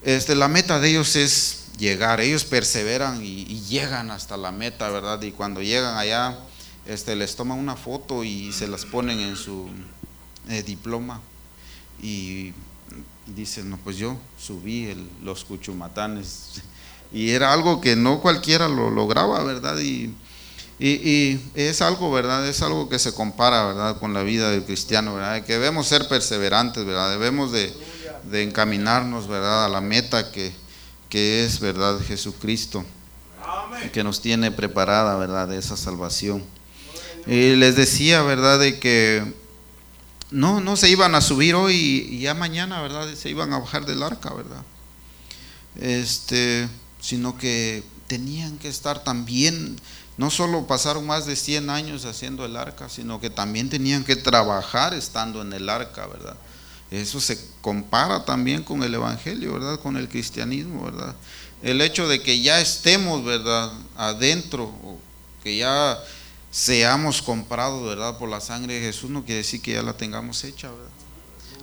este, 0.04 0.36
la 0.36 0.48
meta 0.48 0.80
de 0.80 0.90
ellos 0.90 1.16
es 1.16 1.66
llegar. 1.78 2.22
Ellos 2.22 2.46
perseveran 2.46 3.24
y, 3.24 3.46
llegan 3.62 4.12
hasta 4.12 4.38
la 4.38 4.52
meta, 4.52 4.90
¿verdad? 4.90 5.22
Y 5.22 5.32
cuando 5.32 5.62
llegan 5.62 5.98
allá, 5.98 6.38
este, 6.86 7.16
les 7.16 7.36
toman 7.36 7.58
una 7.58 7.76
foto 7.76 8.24
y 8.24 8.52
se 8.52 8.68
las 8.68 8.86
ponen 8.86 9.20
en 9.20 9.36
su 9.36 9.68
eh, 10.50 10.64
diploma. 10.64 11.22
Y, 12.02 12.54
dicen, 13.26 13.70
no, 13.70 13.78
pues 13.78 13.98
yo 13.98 14.18
subí 14.38 14.94
los 15.24 15.44
cuchumatanes. 15.44 16.62
Y 17.16 17.30
era 17.30 17.54
algo 17.54 17.80
que 17.80 17.96
no 17.96 18.22
cualquiera 18.22 18.68
lo 18.68 18.90
lograba, 18.90 19.44
¿verdad? 19.44 19.78
Y 19.78 20.12
y, 20.80 21.40
es 21.54 21.82
algo, 21.82 22.12
¿verdad? 22.12 22.46
Es 22.48 22.62
algo 22.62 22.90
que 22.90 23.00
se 23.00 23.14
compara, 23.14 23.66
¿verdad? 23.68 24.00
Con 24.00 24.14
la 24.14 24.24
vida 24.24 24.50
del 24.50 24.66
cristiano, 24.66 25.16
¿verdad? 25.16 25.44
Que 25.46 25.54
debemos 25.54 25.88
ser 25.88 26.08
perseverantes, 26.08 26.84
¿verdad? 26.84 27.12
Debemos 27.12 27.52
de, 27.52 27.74
encaminarnos, 28.32 29.28
¿verdad? 29.28 29.66
A 29.66 29.70
la 29.70 29.82
meta 29.82 30.32
que, 30.32 30.54
que 31.10 31.46
es, 31.46 31.60
¿verdad? 31.60 32.00
Jesucristo, 32.00 32.86
que 33.92 34.04
nos 34.04 34.22
tiene 34.22 34.52
preparada, 34.52 35.16
¿verdad? 35.18 35.54
Esa 35.54 35.78
salvación. 35.78 36.44
Y 37.26 37.56
les 37.56 37.76
decía, 37.76 38.22
¿verdad? 38.22 38.60
De 38.60 38.80
que 38.80 39.24
no, 40.32 40.60
no 40.60 40.76
se 40.76 40.90
iban 40.90 41.16
a 41.16 41.22
subir 41.22 41.56
hoy 41.56 42.08
y 42.10 42.20
ya 42.20 42.34
mañana, 42.34 42.82
¿verdad? 42.82 43.08
Se 43.16 43.30
iban 43.30 43.54
a 43.54 43.60
bajar 43.60 43.86
del 43.86 44.02
arca, 44.02 44.34
¿verdad? 44.34 44.64
Este, 45.76 46.68
sino 47.00 47.38
que 47.38 47.84
tenían 48.08 48.58
que 48.58 48.68
estar 48.68 49.04
también, 49.04 49.80
no 50.18 50.30
solo 50.30 50.68
pasaron 50.68 51.06
más 51.06 51.26
de 51.26 51.36
100 51.36 51.70
años 51.70 52.06
haciendo 52.06 52.46
el 52.46 52.56
arca, 52.56 52.90
sino 52.90 53.20
que 53.20 53.30
también 53.30 53.70
tenían 53.70 54.04
que 54.04 54.16
trabajar 54.16 54.94
estando 54.94 55.42
en 55.42 55.54
el 55.54 55.70
arca, 55.70 56.08
¿verdad? 56.08 56.36
Eso 56.94 57.20
se 57.20 57.40
compara 57.62 58.24
también 58.24 58.62
con 58.62 58.84
el 58.84 58.94
Evangelio, 58.94 59.54
¿verdad? 59.54 59.80
Con 59.80 59.98
el 59.98 60.08
cristianismo, 60.08 60.86
¿verdad? 60.86 61.16
El 61.64 61.82
hecho 61.82 62.08
de 62.08 62.22
que 62.22 62.40
ya 62.42 62.62
estemos, 62.62 63.26
¿verdad? 63.26 63.72
Adentro, 63.98 64.72
que 65.44 65.58
ya 65.58 65.98
seamos 66.52 67.24
comprados, 67.24 67.84
¿verdad? 67.84 68.20
Por 68.20 68.30
la 68.30 68.40
sangre 68.40 68.76
de 68.76 68.82
Jesús 68.82 69.10
no 69.10 69.26
quiere 69.26 69.40
decir 69.40 69.60
que 69.60 69.74
ya 69.74 69.82
la 69.82 69.98
tengamos 69.98 70.44
hecha, 70.44 70.70
¿verdad? 70.70 70.92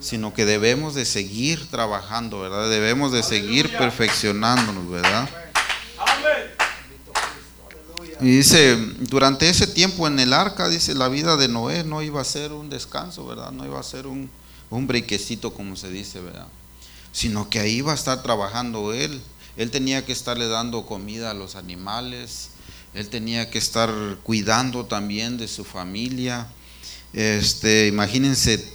Sino 0.00 0.34
que 0.34 0.44
debemos 0.44 0.96
de 0.96 1.04
seguir 1.04 1.70
trabajando, 1.70 2.40
¿verdad? 2.40 2.68
Debemos 2.68 3.12
de 3.12 3.22
seguir 3.22 3.70
perfeccionándonos, 3.78 4.90
¿verdad? 4.90 5.30
Y 8.20 8.38
dice, 8.38 8.76
durante 8.98 9.48
ese 9.48 9.68
tiempo 9.68 10.08
en 10.08 10.18
el 10.18 10.32
arca, 10.32 10.68
dice, 10.68 10.92
la 10.96 11.08
vida 11.08 11.36
de 11.36 11.46
Noé 11.46 11.84
no 11.84 12.02
iba 12.02 12.20
a 12.20 12.24
ser 12.24 12.50
un 12.50 12.68
descanso, 12.68 13.24
¿verdad? 13.26 13.52
No 13.52 13.64
iba 13.64 13.78
a 13.78 13.84
ser 13.84 14.08
un, 14.08 14.28
un 14.70 14.86
brequecito, 14.86 15.52
como 15.52 15.76
se 15.76 15.90
dice, 15.90 16.20
¿verdad? 16.20 16.46
Sino 17.12 17.50
que 17.50 17.58
ahí 17.58 17.76
iba 17.76 17.92
a 17.92 17.96
estar 17.96 18.22
trabajando 18.22 18.92
él. 18.92 19.20
Él 19.56 19.70
tenía 19.70 20.06
que 20.06 20.12
estarle 20.12 20.46
dando 20.46 20.86
comida 20.86 21.32
a 21.32 21.34
los 21.34 21.56
animales, 21.56 22.50
él 22.94 23.08
tenía 23.08 23.50
que 23.50 23.58
estar 23.58 23.90
cuidando 24.22 24.86
también 24.86 25.36
de 25.36 25.48
su 25.48 25.64
familia. 25.64 26.46
Este, 27.12 27.88
imagínense 27.88 28.72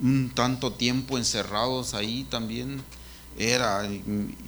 un 0.00 0.30
tanto 0.34 0.72
tiempo 0.72 1.18
encerrados 1.18 1.94
ahí 1.94 2.26
también. 2.30 2.82
Era, 3.38 3.88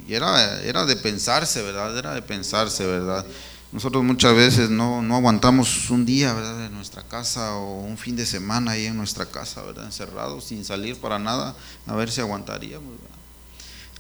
era, 0.09 0.63
era 0.63 0.85
de 0.85 0.97
pensarse, 0.97 1.63
¿verdad? 1.63 1.97
Era 1.97 2.15
de 2.15 2.23
pensarse, 2.23 2.85
¿verdad? 2.87 3.25
Nosotros 3.73 4.03
muchas 4.03 4.35
veces 4.35 4.69
no, 4.69 5.01
no 5.01 5.17
aguantamos 5.17 5.91
un 5.91 6.05
día, 6.05 6.33
¿verdad? 6.33 6.67
En 6.67 6.75
nuestra 6.75 7.05
casa 7.05 7.55
o 7.55 7.81
un 7.83 7.97
fin 7.97 8.17
de 8.17 8.27
semana 8.27 8.73
ahí 8.73 8.87
en 8.87 8.97
nuestra 8.97 9.27
casa, 9.27 9.63
¿verdad? 9.63 9.85
Encerrados, 9.85 10.45
sin 10.45 10.65
salir 10.65 10.97
para 10.97 11.19
nada, 11.19 11.55
a 11.87 11.95
ver 11.95 12.11
si 12.11 12.21
aguantaríamos. 12.21 12.95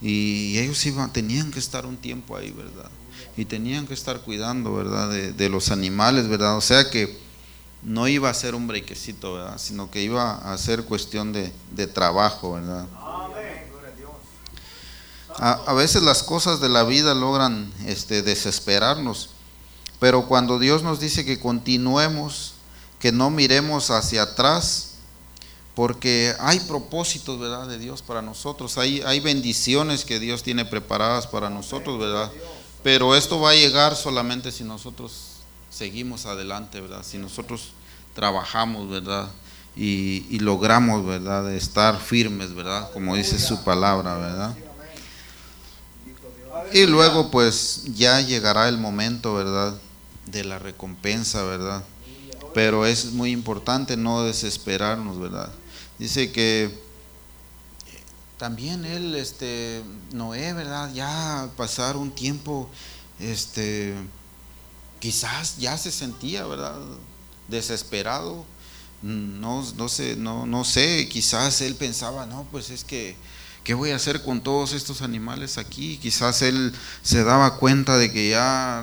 Y 0.03 0.59
ellos 0.59 0.85
iban, 0.87 1.13
tenían 1.13 1.51
que 1.51 1.59
estar 1.59 1.87
un 1.87 1.97
tiempo 1.97 2.37
ahí, 2.37 2.51
¿verdad? 2.51 2.91
y 3.37 3.45
tenían 3.45 3.87
que 3.87 3.95
estar 3.95 4.21
cuidando, 4.21 4.75
¿verdad? 4.75 5.09
De, 5.09 5.49
los 5.49 5.71
animales, 5.71 6.29
¿verdad? 6.29 6.57
O 6.57 6.61
sea 6.61 6.91
que 6.91 7.19
no 7.83 8.09
iba 8.09 8.29
a 8.29 8.35
ser 8.35 8.55
un 8.55 8.67
brequecito, 8.67 9.35
¿verdad? 9.35 9.59
Sino 9.59 9.91
que 9.91 10.03
iba 10.03 10.35
a 10.53 10.59
ser 10.59 10.85
cuestión 10.85 11.33
de, 11.33 11.87
trabajo, 11.87 12.55
¿verdad? 12.55 12.87
A, 15.37 15.73
veces 15.73 16.03
las 16.03 16.23
cosas 16.23 16.61
de 16.61 16.69
la 16.69 16.83
vida 16.83 17.15
logran 17.15 17.73
este, 17.87 18.23
desesperarnos, 18.23 19.31
pero 20.01 20.27
cuando 20.27 20.59
Dios 20.59 20.83
nos 20.83 20.99
dice 20.99 21.25
que 21.25 21.39
continuemos, 21.39 22.55
que 22.99 23.13
no 23.13 23.31
miremos 23.31 23.91
hacia 23.91 24.23
atrás, 24.23 24.95
porque 25.75 26.35
hay 26.41 26.59
propósitos, 26.61 27.39
¿verdad? 27.39 27.69
De 27.69 27.79
Dios 27.79 28.03
para 28.03 28.23
nosotros, 28.23 28.79
hay, 28.79 29.03
hay 29.03 29.21
bendiciones 29.21 30.05
que 30.05 30.19
Dios 30.19 30.43
tiene 30.43 30.65
preparadas 30.65 31.27
para 31.27 31.49
nosotros, 31.51 31.99
¿verdad? 31.99 32.33
Pero 32.83 33.15
esto 33.15 33.41
va 33.41 33.51
a 33.51 33.55
llegar 33.55 33.95
solamente 33.95 34.51
si 34.53 34.65
nosotros 34.65 35.13
seguimos 35.71 36.27
adelante, 36.27 36.81
¿verdad? 36.81 37.05
Si 37.05 37.19
nosotros 37.19 37.73
trabajamos, 38.15 38.89
¿verdad? 38.89 39.29
Y, 39.77 40.39
logramos, 40.41 41.07
¿verdad? 41.07 41.53
estar 41.55 41.99
firmes, 41.99 42.55
¿verdad? 42.55 42.91
Como 42.93 43.17
dice 43.17 43.39
su 43.39 43.63
palabra, 43.63 44.17
¿verdad? 44.17 44.57
Y 46.73 46.87
luego 46.87 47.31
pues 47.31 47.85
ya 47.95 48.21
llegará 48.21 48.69
el 48.69 48.79
momento, 48.79 49.35
¿verdad? 49.35 49.75
De 50.27 50.45
la 50.45 50.59
recompensa, 50.59 51.43
¿verdad? 51.43 51.85
Pero 52.55 52.87
es 52.87 53.13
muy 53.13 53.31
importante 53.31 53.97
no 53.97 54.23
desesperarnos, 54.25 55.19
¿verdad? 55.19 55.53
Dice 55.99 56.33
que 56.33 56.79
también 58.41 58.87
él, 58.87 59.15
este, 59.17 59.83
Noé, 60.13 60.55
¿verdad? 60.55 60.91
Ya 60.95 61.51
pasar 61.59 61.99
un 61.99 62.11
tiempo, 62.11 62.71
este, 63.19 63.95
quizás 64.99 65.59
ya 65.59 65.77
se 65.77 65.93
sentía, 65.93 66.47
¿verdad? 66.47 66.75
Desesperado. 67.49 68.47
No, 69.03 69.63
no 69.77 69.89
sé, 69.89 70.17
no, 70.17 70.47
no 70.47 70.65
sé, 70.65 71.09
quizás 71.11 71.61
él 71.61 71.75
pensaba, 71.75 72.27
no, 72.27 72.47
pues 72.51 72.71
es 72.71 72.85
que, 72.85 73.17
¿qué 73.63 73.75
voy 73.75 73.91
a 73.91 73.97
hacer 73.97 74.23
con 74.23 74.43
todos 74.43 74.73
estos 74.73 75.03
animales 75.03 75.59
aquí? 75.59 75.99
Quizás 75.99 76.41
él 76.41 76.73
se 77.03 77.25
daba 77.25 77.57
cuenta 77.57 77.99
de 77.99 78.11
que 78.11 78.31
ya 78.31 78.83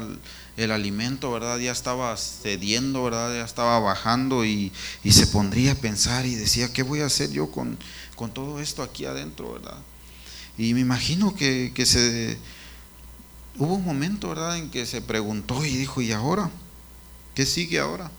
el 0.57 0.71
alimento, 0.71 1.31
¿verdad? 1.31 1.59
Ya 1.59 1.71
estaba 1.71 2.17
cediendo, 2.17 3.03
¿verdad? 3.03 3.33
Ya 3.33 3.45
estaba 3.45 3.79
bajando 3.79 4.43
y, 4.43 4.71
y 5.03 5.11
se 5.11 5.27
pondría 5.27 5.73
a 5.73 5.75
pensar 5.75 6.25
y 6.25 6.35
decía, 6.35 6.73
¿qué 6.73 6.81
voy 6.81 7.01
a 7.01 7.05
hacer 7.05 7.31
yo 7.31 7.51
con, 7.51 7.77
con 8.15 8.33
todo 8.33 8.59
esto 8.59 8.81
aquí 8.81 9.05
adentro, 9.05 9.53
¿verdad? 9.53 9.77
Y 10.57 10.73
me 10.73 10.79
imagino 10.79 11.35
que, 11.35 11.71
se 11.85 12.37
hubo 13.59 13.75
un 13.75 13.85
momento, 13.85 14.29
¿verdad?, 14.29 14.57
en 14.57 14.71
que 14.71 14.87
se 14.87 15.01
preguntó 15.01 15.63
y 15.63 15.77
dijo, 15.77 16.01
¿y 16.01 16.11
ahora? 16.11 16.49
¿Qué 17.35 17.45
sigue 17.45 17.79
ahora? 17.79 18.09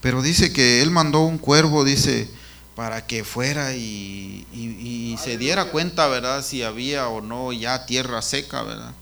Pero 0.00 0.22
dice 0.22 0.54
que 0.54 0.80
él 0.80 0.90
mandó 0.90 1.20
un 1.20 1.36
cuervo, 1.36 1.84
dice, 1.84 2.30
para 2.74 3.06
que 3.06 3.24
fuera 3.24 3.74
y, 3.76 4.46
y, 4.52 5.18
se 5.22 5.36
diera 5.36 5.66
cuenta, 5.66 6.08
¿verdad?, 6.08 6.42
si 6.42 6.62
había 6.62 7.08
o 7.08 7.20
no 7.20 7.52
ya 7.52 7.84
tierra 7.84 8.22
seca, 8.22 8.62
¿verdad? 8.62 8.94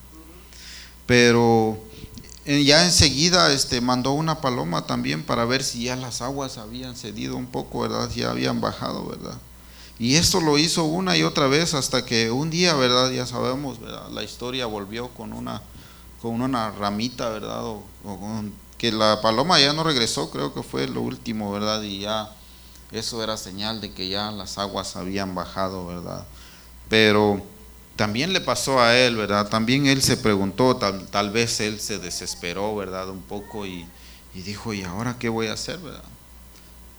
Pero 1.06 1.80
ya 2.48 2.84
enseguida 2.86 3.52
este, 3.52 3.82
mandó 3.82 4.12
una 4.12 4.40
paloma 4.40 4.86
también 4.86 5.22
para 5.22 5.44
ver 5.44 5.62
si 5.62 5.84
ya 5.84 5.96
las 5.96 6.22
aguas 6.22 6.56
habían 6.56 6.96
cedido 6.96 7.36
un 7.36 7.46
poco, 7.46 7.80
¿verdad? 7.80 8.10
Si 8.10 8.22
habían 8.22 8.62
bajado, 8.62 9.04
¿verdad? 9.04 9.38
Y 9.98 10.14
esto 10.14 10.40
lo 10.40 10.56
hizo 10.56 10.84
una 10.84 11.16
y 11.18 11.24
otra 11.24 11.46
vez 11.46 11.74
hasta 11.74 12.06
que 12.06 12.30
un 12.30 12.48
día, 12.48 12.74
¿verdad? 12.74 13.10
Ya 13.10 13.26
sabemos, 13.26 13.80
¿verdad? 13.80 14.08
La 14.12 14.22
historia 14.22 14.64
volvió 14.64 15.08
con 15.08 15.34
una, 15.34 15.60
con 16.22 16.40
una 16.40 16.70
ramita, 16.70 17.28
¿verdad? 17.28 17.64
O, 17.64 17.82
que 18.78 18.92
la 18.92 19.20
paloma 19.20 19.60
ya 19.60 19.74
no 19.74 19.82
regresó, 19.82 20.30
creo 20.30 20.54
que 20.54 20.62
fue 20.62 20.86
lo 20.86 21.02
último, 21.02 21.52
¿verdad? 21.52 21.82
Y 21.82 22.00
ya 22.00 22.30
eso 22.92 23.22
era 23.22 23.36
señal 23.36 23.82
de 23.82 23.92
que 23.92 24.08
ya 24.08 24.30
las 24.30 24.56
aguas 24.56 24.96
habían 24.96 25.34
bajado, 25.34 25.86
¿verdad? 25.86 26.26
Pero 26.88 27.42
también 27.98 28.32
le 28.32 28.40
pasó 28.40 28.80
a 28.80 28.96
él, 28.96 29.16
¿verdad? 29.16 29.48
También 29.48 29.86
él 29.86 30.02
se 30.02 30.16
preguntó, 30.16 30.76
tal, 30.76 31.08
tal 31.08 31.30
vez 31.30 31.58
él 31.58 31.80
se 31.80 31.98
desesperó, 31.98 32.76
¿verdad? 32.76 33.10
Un 33.10 33.22
poco 33.22 33.66
y, 33.66 33.88
y 34.36 34.42
dijo, 34.42 34.72
¿y 34.72 34.84
ahora 34.84 35.16
qué 35.18 35.28
voy 35.28 35.48
a 35.48 35.54
hacer, 35.54 35.78
¿verdad? 35.78 36.04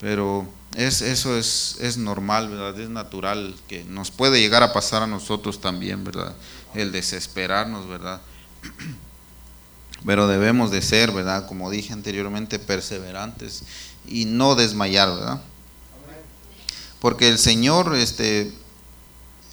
Pero 0.01 0.45
es, 0.75 1.01
eso 1.01 1.37
es, 1.37 1.77
es 1.79 1.95
normal, 1.95 2.49
¿verdad? 2.49 2.77
Es 2.77 2.89
natural 2.89 3.55
que 3.69 3.85
nos 3.85 4.11
puede 4.11 4.41
llegar 4.41 4.61
a 4.61 4.73
pasar 4.73 5.01
a 5.01 5.07
nosotros 5.07 5.61
también, 5.61 6.03
¿verdad? 6.03 6.35
El 6.73 6.91
desesperarnos, 6.91 7.87
¿verdad? 7.87 8.19
Pero 10.05 10.27
debemos 10.27 10.69
de 10.69 10.81
ser, 10.81 11.13
¿verdad? 11.13 11.47
Como 11.47 11.71
dije 11.71 11.93
anteriormente, 11.93 12.59
perseverantes 12.59 13.63
y 14.05 14.25
no 14.25 14.55
desmayar, 14.55 15.07
¿verdad? 15.07 15.41
Porque 16.99 17.29
el 17.29 17.37
Señor, 17.37 17.95
este, 17.95 18.51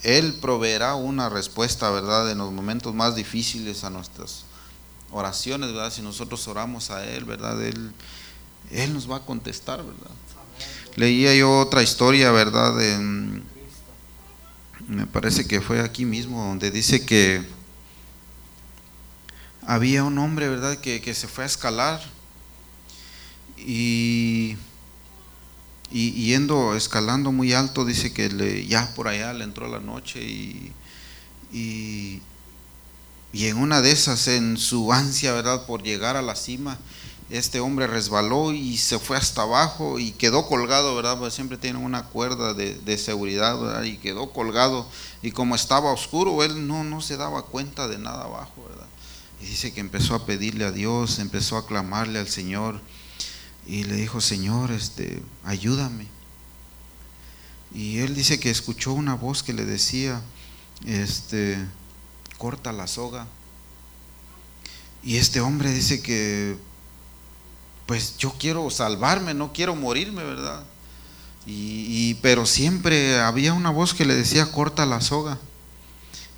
Él 0.06 0.34
proveerá 0.34 0.94
una 0.94 1.28
respuesta, 1.28 1.90
¿verdad? 1.90 2.30
En 2.30 2.38
los 2.38 2.52
momentos 2.52 2.94
más 2.94 3.16
difíciles 3.16 3.82
a 3.82 3.90
nuestras 3.90 4.44
oraciones, 5.10 5.72
¿verdad? 5.72 5.92
Si 5.92 6.00
nosotros 6.00 6.46
oramos 6.46 6.92
a 6.92 7.04
Él, 7.04 7.24
¿verdad? 7.24 7.60
Él, 7.60 7.90
Él 8.70 8.94
nos 8.94 9.10
va 9.10 9.16
a 9.16 9.26
contestar, 9.26 9.78
¿verdad? 9.78 10.12
Leía 10.94 11.34
yo 11.34 11.58
otra 11.58 11.82
historia, 11.82 12.30
¿verdad? 12.30 12.72
me 14.86 15.06
parece 15.06 15.48
que 15.48 15.60
fue 15.60 15.80
aquí 15.80 16.04
mismo, 16.04 16.46
donde 16.46 16.70
dice 16.70 17.04
que 17.04 17.42
había 19.62 20.04
un 20.04 20.16
hombre, 20.18 20.48
¿verdad?, 20.48 20.78
que, 20.78 21.14
se 21.14 21.26
fue 21.26 21.42
a 21.42 21.48
escalar 21.48 22.00
y, 23.56 24.56
yendo, 25.90 26.74
escalando 26.74 27.32
muy 27.32 27.52
alto, 27.52 27.84
dice 27.84 28.12
que 28.12 28.66
ya 28.66 28.94
por 28.94 29.08
allá 29.08 29.32
le 29.32 29.44
entró 29.44 29.68
la 29.68 29.80
noche 29.80 30.22
y, 30.22 30.72
y, 31.52 32.22
y 33.32 33.46
en 33.46 33.56
una 33.58 33.82
de 33.82 33.92
esas, 33.92 34.28
en 34.28 34.56
su 34.56 34.92
ansia, 34.92 35.32
¿verdad?, 35.32 35.66
por 35.66 35.82
llegar 35.82 36.16
a 36.16 36.22
la 36.22 36.36
cima, 36.36 36.78
este 37.28 37.58
hombre 37.58 37.88
resbaló 37.88 38.52
y 38.52 38.76
se 38.76 38.98
fue 38.98 39.16
hasta 39.16 39.42
abajo 39.42 39.98
y 39.98 40.12
quedó 40.12 40.46
colgado, 40.46 40.94
¿verdad? 40.94 41.18
Pues 41.18 41.34
siempre 41.34 41.58
tienen 41.58 41.82
una 41.82 42.04
cuerda 42.04 42.54
de, 42.54 42.98
seguridad, 42.98 43.58
¿verdad? 43.58 43.82
Y 43.82 43.98
quedó 43.98 44.32
colgado 44.32 44.86
y 45.22 45.32
como 45.32 45.56
estaba 45.56 45.92
oscuro, 45.92 46.44
él 46.44 46.68
no, 46.68 46.84
no 46.84 47.00
se 47.00 47.16
daba 47.16 47.42
cuenta 47.42 47.88
de 47.88 47.98
nada 47.98 48.24
abajo, 48.24 48.64
¿verdad? 48.68 48.86
Y 49.42 49.46
dice 49.46 49.72
que 49.72 49.80
empezó 49.80 50.14
a 50.14 50.24
pedirle 50.24 50.64
a 50.64 50.70
Dios, 50.70 51.18
empezó 51.18 51.56
a 51.56 51.66
clamarle 51.66 52.20
al 52.20 52.28
Señor 52.28 52.80
y 53.66 53.84
le 53.84 53.96
dijo, 53.96 54.20
Señor, 54.20 54.70
este, 54.70 55.22
ayúdame. 55.44 56.06
Y 57.74 57.98
él 57.98 58.14
dice 58.14 58.38
que 58.38 58.50
escuchó 58.50 58.92
una 58.92 59.14
voz 59.14 59.42
que 59.42 59.52
le 59.52 59.64
decía, 59.64 60.22
este, 60.84 61.58
corta 62.38 62.72
la 62.72 62.86
soga. 62.86 63.26
Y 65.02 65.16
este 65.16 65.40
hombre 65.40 65.70
dice 65.72 66.00
que 66.00 66.56
pues 67.86 68.16
yo 68.18 68.34
quiero 68.38 68.68
salvarme, 68.70 69.32
no 69.32 69.52
quiero 69.52 69.76
morirme, 69.76 70.24
¿verdad? 70.24 70.64
Y, 71.46 72.14
pero 72.14 72.44
siempre 72.44 73.20
había 73.20 73.52
una 73.52 73.70
voz 73.70 73.94
que 73.94 74.04
le 74.04 74.16
decía, 74.16 74.50
corta 74.50 74.84
la 74.84 75.00
soga. 75.00 75.38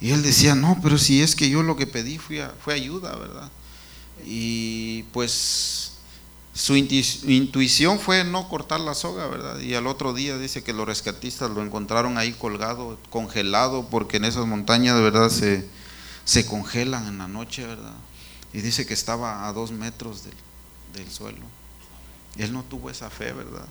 Y 0.02 0.10
él 0.10 0.22
decía, 0.22 0.54
no, 0.54 0.78
pero 0.82 0.98
si 0.98 1.22
es 1.22 1.34
que 1.34 1.48
yo 1.48 1.62
lo 1.62 1.76
que 1.76 1.86
pedí 1.86 2.18
fue, 2.18 2.46
fue 2.62 2.74
ayuda, 2.74 3.16
¿verdad? 3.16 3.50
Y 4.26 5.04
pues 5.14 5.87
su 6.58 6.74
intuición 6.74 8.00
fue 8.00 8.24
no 8.24 8.48
cortar 8.48 8.80
la 8.80 8.94
soga, 8.94 9.28
¿verdad? 9.28 9.60
Y 9.60 9.74
al 9.74 9.86
otro 9.86 10.12
día 10.12 10.36
dice 10.38 10.64
que 10.64 10.72
los 10.72 10.88
rescatistas 10.88 11.52
lo 11.52 11.62
encontraron 11.62 12.18
ahí 12.18 12.32
colgado, 12.32 12.98
congelado, 13.10 13.86
porque 13.88 14.16
en 14.16 14.24
esas 14.24 14.44
montañas 14.44 15.00
verdad 15.00 15.28
se, 15.28 15.64
se 16.24 16.46
congelan 16.46 17.06
en 17.06 17.18
la 17.18 17.28
noche, 17.28 17.64
¿verdad? 17.64 17.94
Y 18.52 18.60
dice 18.60 18.86
que 18.86 18.94
estaba 18.94 19.46
a 19.46 19.52
dos 19.52 19.70
metros 19.70 20.24
del, 20.24 20.34
del 20.94 21.12
suelo. 21.12 21.46
Él 22.36 22.52
no 22.52 22.64
tuvo 22.64 22.90
esa 22.90 23.08
fe, 23.08 23.32
¿verdad? 23.32 23.66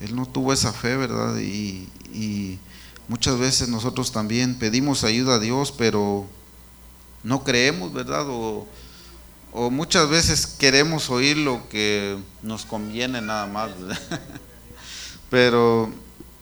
Él 0.00 0.16
no 0.16 0.26
tuvo 0.26 0.52
esa 0.52 0.72
fe, 0.72 0.96
¿verdad? 0.96 1.38
Y, 1.38 2.58
muchas 3.06 3.38
veces 3.38 3.68
nosotros 3.68 4.10
también 4.10 4.56
pedimos 4.56 5.04
ayuda 5.04 5.36
a 5.36 5.38
Dios, 5.38 5.70
pero 5.70 6.26
no 7.22 7.44
creemos, 7.44 7.92
¿verdad? 7.92 8.26
O, 8.28 8.66
muchas 9.54 10.08
veces 10.08 10.46
queremos 10.46 11.10
oír 11.10 11.36
lo 11.36 11.68
que 11.68 12.18
nos 12.42 12.64
conviene 12.64 13.20
nada 13.20 13.46
más, 13.46 13.70
Pero 15.30 15.90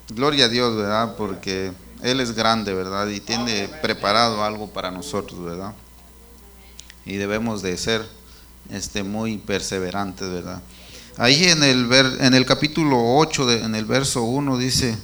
gloria 0.08 0.44
a 0.44 0.48
Dios, 0.48 0.76
¿verdad? 0.76 1.16
Porque 1.16 1.72
Él 2.02 2.20
es 2.20 2.32
grande, 2.32 2.72
¿verdad? 2.74 3.08
Y 3.08 3.20
tiene 3.20 3.68
preparado 3.82 4.44
algo 4.44 4.68
para 4.68 4.90
nosotros, 4.90 5.42
¿verdad? 5.42 5.74
Y 7.04 7.16
debemos 7.16 7.62
de 7.62 7.76
ser 7.76 8.06
este, 8.70 9.02
muy 9.04 9.38
perseverante 9.38 10.26
¿verdad? 10.26 10.60
Ahí 11.18 11.44
en 11.44 11.62
el, 11.62 11.90
en 12.20 12.34
el 12.34 12.44
capítulo 12.44 13.16
8, 13.16 13.46
de, 13.46 13.62
en 13.62 13.74
el 13.74 13.86
verso 13.86 14.22
1 14.22 14.58
dice, 14.58 14.98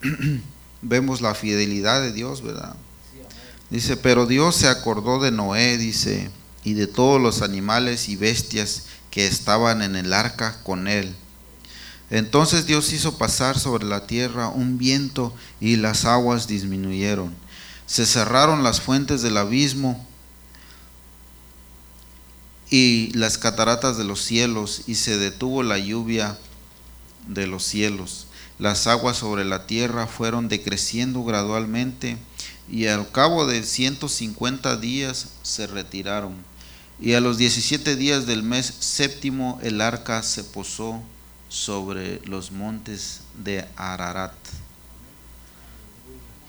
vemos 0.82 1.20
la 1.20 1.34
fidelidad 1.34 2.00
de 2.00 2.12
Dios, 2.12 2.40
¿verdad? 2.42 2.76
Dice, 3.68 3.96
pero 3.96 4.26
Dios 4.26 4.54
se 4.54 4.68
acordó 4.68 5.20
de 5.20 5.32
Noé, 5.32 5.76
dice, 5.76 6.30
y 6.64 6.74
de 6.74 6.86
todos 6.86 7.20
los 7.20 7.42
animales 7.42 8.08
y 8.08 8.16
bestias 8.16 8.84
que 9.10 9.26
estaban 9.26 9.82
en 9.82 9.94
el 9.94 10.12
arca 10.12 10.58
con 10.64 10.88
él. 10.88 11.14
Entonces 12.10 12.66
Dios 12.66 12.92
hizo 12.92 13.18
pasar 13.18 13.58
sobre 13.58 13.86
la 13.86 14.06
tierra 14.06 14.48
un 14.48 14.78
viento 14.78 15.34
y 15.60 15.76
las 15.76 16.04
aguas 16.04 16.46
disminuyeron. 16.48 17.34
Se 17.86 18.06
cerraron 18.06 18.62
las 18.62 18.80
fuentes 18.80 19.22
del 19.22 19.36
abismo 19.36 20.04
y 22.70 23.12
las 23.14 23.38
cataratas 23.38 23.96
de 23.96 24.04
los 24.04 24.22
cielos, 24.22 24.82
y 24.86 24.96
se 24.96 25.16
detuvo 25.16 25.62
la 25.62 25.78
lluvia 25.78 26.38
de 27.28 27.46
los 27.46 27.62
cielos. 27.64 28.26
Las 28.58 28.86
aguas 28.86 29.18
sobre 29.18 29.44
la 29.44 29.66
tierra 29.66 30.06
fueron 30.06 30.48
decreciendo 30.48 31.22
gradualmente, 31.24 32.16
y 32.68 32.86
al 32.86 33.10
cabo 33.10 33.46
de 33.46 33.62
150 33.62 34.76
días 34.78 35.28
se 35.42 35.66
retiraron. 35.66 36.34
Y 37.00 37.14
a 37.14 37.20
los 37.20 37.38
17 37.38 37.96
días 37.96 38.26
del 38.26 38.42
mes 38.42 38.66
séptimo 38.80 39.58
el 39.62 39.80
arca 39.80 40.22
se 40.22 40.44
posó 40.44 41.02
sobre 41.48 42.20
los 42.26 42.52
montes 42.52 43.20
de 43.42 43.64
Ararat. 43.76 44.32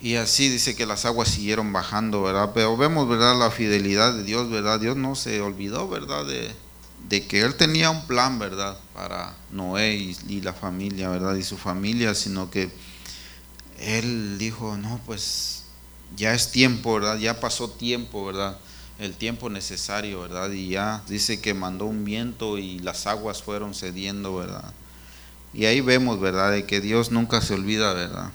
Y 0.02 0.16
así 0.16 0.50
dice 0.50 0.76
que 0.76 0.86
las 0.86 1.06
aguas 1.06 1.30
siguieron 1.30 1.74
bajando, 1.74 2.22
¿verdad? 2.22 2.52
Pero 2.54 2.78
vemos, 2.78 3.08
¿verdad? 3.08 3.38
La 3.40 3.50
fidelidad 3.50 4.14
de 4.14 4.24
Dios, 4.24 4.50
¿verdad? 4.50 4.80
Dios 4.80 4.96
no 4.98 5.16
se 5.16 5.42
olvidó, 5.42 5.88
¿verdad? 5.88 6.26
De, 6.26 7.26
que 7.28 7.42
Él 7.42 7.56
tenía 7.56 7.90
un 7.90 8.06
plan, 8.06 8.38
¿verdad? 8.38 8.78
Para 8.94 9.36
Noé 9.52 9.96
y, 10.28 10.42
la 10.42 10.54
familia, 10.54 11.10
¿verdad? 11.10 11.36
Y 11.36 11.44
su 11.44 11.58
familia, 11.58 12.14
sino 12.14 12.52
que 12.52 12.70
Él 13.80 14.38
dijo, 14.38 14.78
no, 14.78 15.00
pues 15.06 15.64
ya 16.16 16.34
es 16.34 16.52
tiempo, 16.52 16.96
¿verdad? 16.96 17.18
Ya 17.18 17.40
pasó 17.40 17.70
tiempo, 17.70 18.26
¿verdad? 18.26 18.60
El 18.98 19.16
tiempo 19.16 19.50
necesario, 19.50 20.22
¿verdad? 20.22 20.52
Y 20.52 20.70
ya 20.70 21.04
dice 21.08 21.42
que 21.42 21.54
mandó 21.54 21.86
un 21.86 22.06
viento 22.06 22.58
y 22.58 22.80
las 22.80 23.08
aguas 23.08 23.44
fueron 23.44 23.74
cediendo, 23.74 24.36
¿verdad? 24.36 24.74
Y 25.54 25.66
ahí 25.66 25.82
vemos, 25.82 26.20
¿verdad? 26.20 26.52
De 26.52 26.66
que 26.66 26.82
Dios 26.82 27.12
nunca 27.12 27.42
se 27.42 27.54
olvida, 27.54 27.94
¿verdad? 27.94 28.32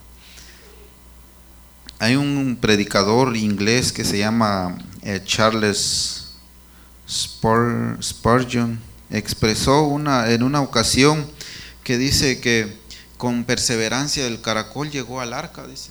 Hay 1.99 2.17
un 2.17 2.59
predicador 2.61 3.37
inglés 3.37 3.93
que 3.93 4.05
se 4.05 4.19
llama 4.19 4.79
eh, 5.03 5.21
Charles 5.25 6.29
Spurgeon, 7.09 8.81
expresó 9.11 9.83
una, 9.83 10.31
en 10.31 10.43
una 10.43 10.61
ocasión 10.61 11.27
que 11.85 11.99
dice 11.99 12.41
que 12.41 12.79
con 13.17 13.45
perseverancia 13.45 14.27
el 14.27 14.41
caracol 14.41 14.91
llegó 14.91 15.21
al 15.21 15.35
arca, 15.35 15.67
dice. 15.67 15.91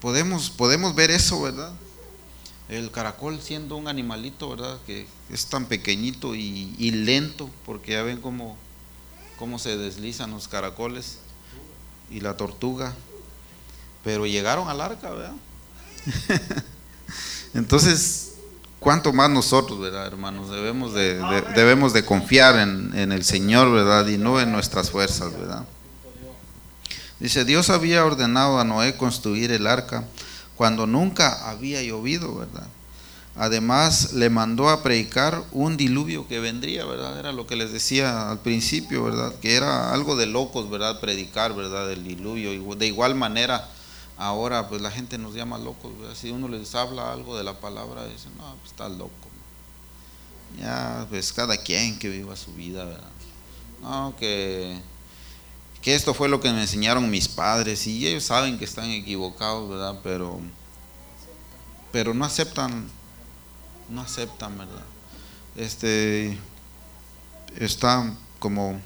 Podemos, 0.00 0.50
podemos 0.50 0.94
ver 0.94 1.10
eso, 1.10 1.42
¿verdad? 1.42 1.72
El 2.68 2.90
caracol 2.90 3.40
siendo 3.40 3.76
un 3.76 3.88
animalito, 3.88 4.50
¿verdad? 4.50 4.78
Que 4.86 5.06
es 5.30 5.46
tan 5.46 5.66
pequeñito 5.66 6.34
y, 6.34 6.90
lento, 6.90 7.48
porque 7.64 7.92
ya 7.92 8.02
ven 8.02 8.20
cómo, 8.20 8.56
cómo 9.38 9.58
se 9.58 9.76
deslizan 9.76 10.30
los 10.32 10.48
caracoles 10.48 11.18
y 12.10 12.20
la 12.20 12.36
tortuga 12.36 12.94
pero 14.04 14.26
llegaron 14.26 14.68
al 14.68 14.80
arca, 14.80 15.10
¿verdad? 15.10 15.32
Entonces, 17.54 18.36
¿cuánto 18.80 19.12
más 19.12 19.30
nosotros, 19.30 19.78
verdad, 19.80 20.06
hermanos? 20.06 20.50
Debemos 20.50 20.94
de, 20.94 21.20
debemos 21.54 21.92
de 21.92 22.04
confiar 22.04 22.58
en, 22.58 22.96
en, 22.96 23.12
el 23.12 23.24
Señor, 23.24 23.70
¿verdad? 23.70 24.06
Y 24.06 24.18
no 24.18 24.40
en 24.40 24.52
nuestras 24.52 24.90
fuerzas, 24.90 25.32
¿verdad? 25.38 25.66
Dice, 27.20 27.44
Dios 27.44 27.68
había 27.68 28.04
ordenado 28.04 28.58
a 28.60 28.64
Noé 28.64 28.96
construir 28.96 29.50
el 29.50 29.66
arca 29.66 30.04
cuando 30.58 30.86
nunca 30.86 31.48
había 31.48 31.82
llovido, 31.82 32.34
¿verdad? 32.34 32.66
Además, 33.36 34.12
le 34.12 34.28
mandó 34.28 34.68
a 34.68 34.82
predicar 34.82 35.42
un 35.52 35.78
diluvio 35.78 36.28
que 36.28 36.40
vendría, 36.40 36.84
¿verdad? 36.84 37.18
Era 37.18 37.32
lo 37.32 37.46
que 37.46 37.56
les 37.56 37.72
decía 37.72 38.30
al 38.30 38.40
principio, 38.40 39.04
¿verdad? 39.04 39.32
Que 39.36 39.54
era 39.54 39.94
algo 39.94 40.16
de 40.16 40.26
locos, 40.26 40.68
¿verdad? 40.68 41.00
Predicar, 41.00 41.54
¿verdad? 41.54 41.90
El 41.90 42.04
diluvio. 42.04 42.74
De 42.74 42.86
igual 42.86 43.14
manera, 43.14 43.68
Ahora 44.18 44.68
pues 44.68 44.82
la 44.82 44.90
gente 44.90 45.16
nos 45.16 45.32
llama 45.34 45.58
locos, 45.58 45.92
si 46.16 46.30
uno 46.30 46.48
les 46.48 46.74
habla 46.74 47.12
algo 47.12 47.38
de 47.38 47.44
la 47.44 47.60
palabra, 47.60 48.04
dicen, 48.04 48.32
no, 48.36 48.56
pues 48.56 48.72
está 48.72 48.88
loco. 48.88 49.12
Ya, 50.58 51.06
pues 51.08 51.32
cada 51.32 51.56
quien 51.56 51.96
que 52.00 52.08
viva 52.08 52.34
su 52.34 52.52
vida, 52.52 52.84
¿verdad? 52.84 53.10
No, 53.80 54.16
que, 54.18 54.76
esto 55.92 56.14
fue 56.14 56.28
lo 56.28 56.40
que 56.40 56.50
me 56.52 56.62
enseñaron 56.62 57.10
mis 57.10 57.28
padres 57.28 57.86
y 57.86 58.06
ellos 58.06 58.24
saben 58.24 58.58
que 58.58 58.64
están 58.64 58.90
equivocados, 58.90 59.68
¿verdad? 59.68 60.00
Pero, 60.02 60.40
pero 61.92 62.14
no 62.14 62.24
aceptan, 62.24 62.88
no 63.88 64.00
aceptan, 64.00 64.58
¿verdad? 64.58 64.84
Este, 65.56 66.36
está 67.56 68.12
como 68.38 68.80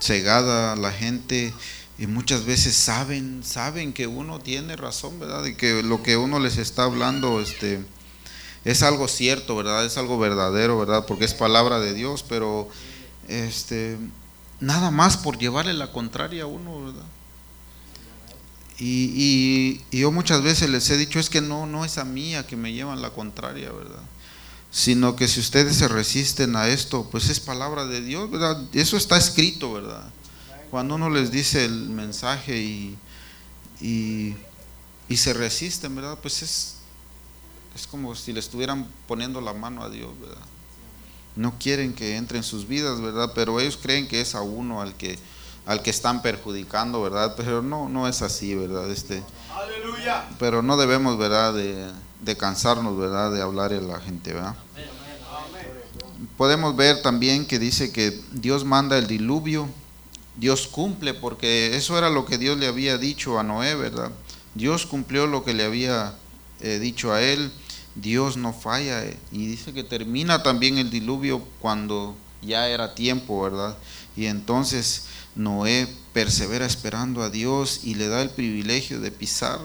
cegada 0.00 0.76
la 0.76 0.92
gente 0.92 1.52
y 1.98 2.06
muchas 2.06 2.44
veces 2.44 2.74
saben, 2.74 3.42
saben 3.44 3.92
que 3.92 4.06
uno 4.06 4.40
tiene 4.40 4.76
razón, 4.76 5.20
¿verdad? 5.20 5.44
Y 5.44 5.54
que 5.54 5.82
lo 5.82 6.02
que 6.02 6.16
uno 6.16 6.40
les 6.40 6.56
está 6.56 6.84
hablando 6.84 7.40
este, 7.40 7.84
es 8.64 8.82
algo 8.82 9.08
cierto, 9.08 9.56
¿verdad? 9.56 9.84
Es 9.84 9.98
algo 9.98 10.18
verdadero, 10.18 10.78
¿verdad? 10.78 11.06
Porque 11.06 11.24
es 11.24 11.34
palabra 11.34 11.78
de 11.78 11.94
Dios, 11.94 12.24
pero 12.28 12.68
este, 13.28 13.98
nada 14.62 14.90
más 14.90 15.18
por 15.18 15.36
llevarle 15.36 15.74
la 15.74 15.92
contraria 15.92 16.44
a 16.44 16.46
uno, 16.46 16.86
¿verdad? 16.86 17.04
Y, 18.78 19.82
y, 19.92 19.98
yo 19.98 20.10
muchas 20.10 20.42
veces 20.42 20.70
les 20.70 20.88
he 20.90 20.96
dicho, 20.96 21.20
es 21.20 21.28
que 21.28 21.40
no, 21.40 21.66
no 21.66 21.84
es 21.84 21.98
a 21.98 22.04
mí 22.04 22.34
a 22.34 22.46
que 22.46 22.56
me 22.56 22.72
llevan 22.72 23.02
la 23.02 23.10
contraria, 23.10 23.70
¿verdad? 23.70 24.02
Sino 24.70 25.14
que 25.14 25.28
si 25.28 25.40
ustedes 25.40 25.76
se 25.76 25.88
resisten 25.88 26.56
a 26.56 26.68
esto, 26.68 27.08
pues 27.10 27.28
es 27.28 27.38
palabra 27.38 27.84
de 27.84 28.00
Dios, 28.00 28.30
¿verdad? 28.30 28.60
Eso 28.72 28.96
está 28.96 29.18
escrito, 29.18 29.72
¿verdad? 29.74 30.10
cuando 30.72 30.94
uno 30.94 31.10
les 31.10 31.30
dice 31.30 31.66
el 31.66 31.90
mensaje 31.90 32.58
y, 32.58 32.96
y, 33.82 34.34
se 35.18 35.34
resisten, 35.34 35.94
¿verdad? 35.94 36.18
Pues 36.22 36.40
es, 36.40 36.76
es 37.76 37.86
como 37.86 38.14
si 38.14 38.32
le 38.32 38.40
estuvieran 38.40 38.88
poniendo 39.06 39.42
la 39.42 39.52
mano 39.52 39.82
a 39.82 39.90
Dios, 39.90 40.18
¿verdad? 40.18 40.46
No 41.36 41.54
quieren 41.58 41.94
que 41.94 42.16
entre 42.16 42.38
en 42.38 42.44
sus 42.44 42.66
vidas, 42.66 43.00
¿verdad? 43.00 43.32
Pero 43.34 43.60
ellos 43.60 43.78
creen 43.80 44.08
que 44.08 44.20
es 44.20 44.34
a 44.34 44.42
uno 44.42 44.80
al 44.82 44.94
que 44.94 45.18
al 45.64 45.80
que 45.80 45.90
están 45.90 46.22
perjudicando, 46.22 47.00
¿verdad? 47.02 47.34
Pero 47.36 47.62
no 47.62 47.88
no 47.88 48.08
es 48.08 48.22
así, 48.22 48.54
¿verdad? 48.54 48.90
Este 48.90 49.22
Aleluya. 49.54 50.28
Pero 50.38 50.62
no 50.62 50.76
debemos, 50.76 51.18
¿verdad? 51.18 51.54
De, 51.54 51.90
de 52.20 52.36
cansarnos, 52.36 52.96
¿verdad? 52.96 53.32
De 53.32 53.42
hablar 53.42 53.72
a 53.72 53.80
la 53.80 54.00
gente, 54.00 54.32
¿verdad? 54.32 54.56
Podemos 56.36 56.76
ver 56.76 57.02
también 57.02 57.46
que 57.46 57.58
dice 57.58 57.92
que 57.92 58.20
Dios 58.32 58.64
manda 58.64 58.96
el 58.98 59.06
diluvio, 59.06 59.68
Dios 60.36 60.66
cumple, 60.66 61.14
porque 61.14 61.76
eso 61.76 61.98
era 61.98 62.10
lo 62.10 62.24
que 62.24 62.38
Dios 62.38 62.58
le 62.58 62.66
había 62.66 62.96
dicho 62.96 63.38
a 63.38 63.42
Noé, 63.42 63.74
¿verdad? 63.74 64.10
Dios 64.54 64.86
cumplió 64.86 65.26
lo 65.26 65.44
que 65.44 65.54
le 65.54 65.64
había 65.64 66.14
eh, 66.60 66.78
dicho 66.78 67.12
a 67.12 67.22
él, 67.22 67.52
Dios 67.94 68.36
no 68.36 68.52
falla, 68.52 69.04
eh, 69.04 69.18
y 69.30 69.46
dice 69.46 69.72
que 69.72 69.84
termina 69.84 70.42
también 70.42 70.78
el 70.78 70.90
diluvio 70.90 71.42
cuando 71.60 72.16
ya 72.40 72.68
era 72.68 72.94
tiempo, 72.94 73.42
¿verdad? 73.42 73.76
Y 74.16 74.26
entonces 74.26 75.06
Noé 75.34 75.88
persevera 76.12 76.66
esperando 76.66 77.22
a 77.22 77.30
Dios 77.30 77.80
y 77.84 77.94
le 77.94 78.08
da 78.08 78.22
el 78.22 78.30
privilegio 78.30 79.00
de 79.00 79.10
pisar 79.10 79.58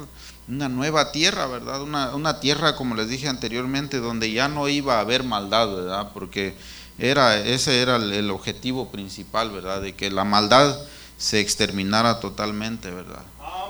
una 0.48 0.70
nueva 0.70 1.12
tierra, 1.12 1.46
¿verdad? 1.48 1.82
Una, 1.82 2.16
una, 2.16 2.40
tierra, 2.40 2.76
como 2.76 2.96
les 2.96 3.10
dije 3.10 3.28
anteriormente, 3.28 3.98
donde 3.98 4.32
ya 4.32 4.48
no 4.48 4.70
iba 4.70 4.98
a 4.98 5.02
haber 5.02 5.24
maldad, 5.24 5.68
¿verdad? 5.74 6.12
Porque 6.14 6.56
era, 6.98 7.38
ese 7.38 7.82
era 7.82 7.98
el, 7.98 8.30
objetivo 8.32 8.90
principal, 8.90 9.52
¿verdad? 9.52 9.82
De 9.82 9.94
que 9.94 10.10
la 10.10 10.24
maldad 10.24 10.78
se 11.18 11.40
exterminara 11.40 12.20
totalmente, 12.20 12.92
¿verdad? 12.92 13.24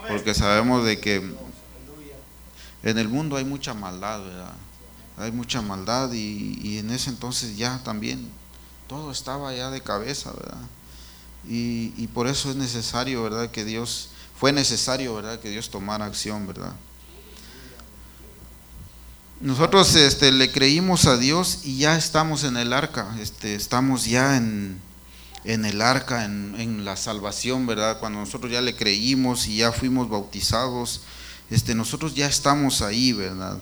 Porque 0.08 0.34
sabemos 0.34 0.86
de 0.86 1.00
que 1.00 1.22
en 2.84 2.98
el 2.98 3.10
mundo 3.10 3.38
hay 3.38 3.46
mucha 3.46 3.74
maldad, 3.74 4.24
¿verdad? 4.24 4.54
Hay 5.18 5.32
mucha 5.32 5.62
maldad 5.62 6.12
y, 6.13 6.78
en 6.78 6.92
ese 6.92 7.10
entonces 7.10 7.58
ya 7.58 7.82
también 7.84 8.30
todo 8.88 9.12
estaba 9.12 9.54
ya 9.54 9.70
de 9.72 9.82
cabeza, 9.82 10.32
¿verdad? 10.32 10.62
Y, 11.48 11.94
y 11.98 12.08
por 12.08 12.28
eso 12.28 12.50
es 12.52 12.56
necesario, 12.56 13.24
¿verdad? 13.24 13.50
Que 13.50 13.66
Dios 13.66 14.10
fue 14.40 14.54
necesario, 14.54 15.16
¿verdad?, 15.16 15.40
que 15.40 15.50
Dios 15.50 15.70
tomara 15.70 16.06
acción, 16.06 16.46
¿verdad? 16.46 16.74
Nosotros 19.40 19.96
este, 19.96 20.32
le 20.32 20.52
creímos 20.52 21.06
a 21.06 21.18
Dios 21.18 21.62
y 21.63 21.78
ya 21.78 21.96
estamos 21.96 22.44
en 22.44 22.58
el 22.58 22.74
arca, 22.74 23.16
este, 23.20 23.54
estamos 23.54 24.06
ya 24.06 24.36
en, 24.36 24.82
en 25.44 25.66
el 25.66 25.82
arca, 25.82 26.26
en, 26.26 26.56
en, 26.58 26.86
la 26.86 26.98
salvación, 26.98 27.68
¿verdad? 27.68 28.00
Cuando 28.00 28.20
nosotros 28.20 28.52
ya 28.52 28.62
le 28.62 28.76
creímos 28.76 29.48
y 29.48 29.58
ya 29.58 29.72
fuimos 29.72 30.10
bautizados, 30.10 31.02
este, 31.50 31.76
nosotros 31.76 32.16
ya 32.16 32.28
estamos 32.28 32.82
ahí, 32.82 33.14
¿verdad? 33.14 33.60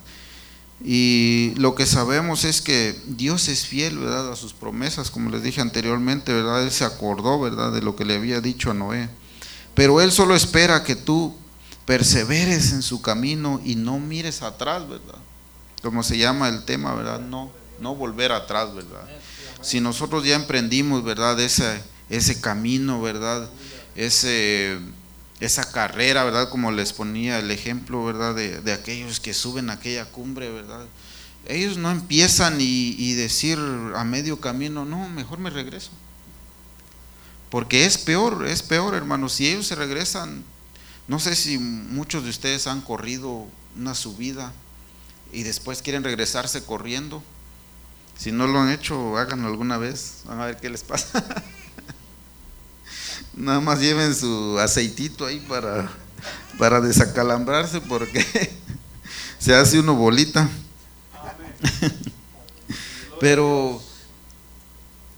Y 0.83 1.53
lo 1.55 1.73
que 1.73 1.85
sabemos 1.85 2.43
es 2.43 2.61
que 2.61 2.99
Dios 3.07 3.47
es 3.47 3.65
fiel, 3.65 3.97
¿verdad? 3.97 4.31
A 4.31 4.35
sus 4.35 4.53
promesas, 4.53 5.09
como 5.09 5.29
les 5.29 5.43
dije 5.43 5.61
anteriormente, 5.61 6.33
¿verdad? 6.33 6.63
Él 6.63 6.71
se 6.71 6.83
acordó, 6.83 7.39
¿verdad? 7.39 7.71
De 7.71 7.81
lo 7.81 7.95
que 7.95 8.05
le 8.05 8.15
había 8.15 8.41
dicho 8.41 8.71
a 8.71 8.73
Noé. 8.73 9.09
Pero 9.73 10.01
Él 10.01 10.11
solo 10.11 10.35
espera 10.35 10.83
que 10.83 10.95
tú 10.95 11.35
perseveres 11.85 12.71
en 12.73 12.81
su 12.81 13.01
camino 13.01 13.61
y 13.63 13.75
no 13.75 13.99
mires 13.99 14.41
atrás, 14.41 14.87
¿verdad? 14.87 15.19
Como 15.81 16.03
se 16.03 16.17
llama 16.17 16.49
el 16.49 16.65
tema, 16.65 16.93
¿verdad? 16.93 17.19
No, 17.19 17.51
no 17.79 17.95
volver 17.95 18.31
atrás, 18.31 18.73
¿verdad? 18.73 19.07
Si 19.61 19.79
nosotros 19.79 20.25
ya 20.25 20.35
emprendimos, 20.35 21.03
¿verdad? 21.03 21.39
Ese, 21.39 21.81
ese 22.09 22.41
camino, 22.41 23.01
¿verdad? 23.01 23.49
Ese, 23.95 24.77
esa 25.39 25.71
carrera, 25.71 26.23
¿verdad? 26.23 26.49
Como 26.49 26.71
les 26.71 26.93
ponía 26.93 27.39
el 27.39 27.51
ejemplo, 27.51 28.03
¿verdad? 28.05 28.35
De, 28.35 28.61
de 28.61 28.73
aquellos 28.73 29.19
que 29.19 29.33
suben 29.33 29.69
a 29.69 29.73
aquella 29.73 30.05
cumbre, 30.05 30.49
¿verdad? 30.49 30.85
Ellos 31.47 31.77
no 31.77 31.91
empiezan 31.91 32.57
y, 32.59 33.13
decir 33.13 33.59
a 33.95 34.03
medio 34.03 34.39
camino, 34.39 34.83
no, 34.83 35.07
mejor 35.09 35.37
me 35.37 35.49
regreso. 35.49 35.91
Porque 37.49 37.85
es 37.85 37.97
peor, 37.97 38.47
es 38.47 38.63
peor, 38.63 38.95
hermanos. 38.95 39.33
Si 39.33 39.47
ellos 39.47 39.67
se 39.67 39.75
regresan, 39.75 40.43
no 41.07 41.19
sé 41.19 41.35
si 41.35 41.59
muchos 41.59 42.23
de 42.23 42.31
ustedes 42.31 42.65
han 42.65 42.81
corrido 42.81 43.45
una 43.77 43.93
subida 43.93 44.53
y 45.31 45.43
después 45.43 45.83
quieren 45.83 46.03
regresarse 46.03 46.63
corriendo. 46.63 47.23
Si 48.17 48.31
no 48.31 48.47
lo 48.47 48.59
han 48.59 48.71
hecho, 48.71 49.17
háganlo 49.17 49.47
alguna 49.47 49.77
vez. 49.77 50.21
Van 50.25 50.41
a 50.41 50.45
ver 50.47 50.57
qué 50.57 50.69
les 50.69 50.83
pasa. 50.83 51.23
Nada 53.33 53.59
más 53.59 53.79
lleven 53.79 54.15
su 54.15 54.57
aceitito 54.59 55.25
ahí 55.25 55.39
para, 55.39 55.89
para 56.57 56.81
desacalambrarse 56.81 57.81
porque 57.81 58.25
se 59.39 59.53
hace 59.53 59.79
uno 59.79 59.95
bolita. 59.95 60.49
Pero 63.19 63.81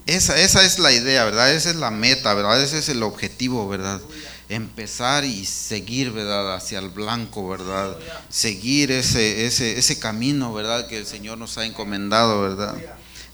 esa, 0.06 0.40
esa 0.40 0.64
es 0.64 0.78
la 0.78 0.90
idea, 0.90 1.24
¿verdad? 1.24 1.52
Esa 1.52 1.70
es 1.70 1.76
la 1.76 1.90
meta, 1.90 2.32
¿verdad? 2.34 2.62
Ese 2.62 2.78
es 2.78 2.88
el 2.88 3.02
objetivo, 3.02 3.68
¿verdad? 3.68 4.00
Empezar 4.48 5.24
y 5.24 5.44
seguir, 5.44 6.12
¿verdad? 6.12 6.54
Hacia 6.56 6.78
el 6.78 6.88
blanco, 6.88 7.46
¿verdad? 7.46 7.96
Seguir 8.30 8.90
ese, 8.90 9.44
ese, 9.44 9.78
ese 9.78 9.98
camino, 9.98 10.54
¿verdad? 10.54 10.86
Que 10.86 10.96
el 10.96 11.06
Señor 11.06 11.36
nos 11.36 11.58
ha 11.58 11.66
encomendado, 11.66 12.40
¿verdad? 12.40 12.74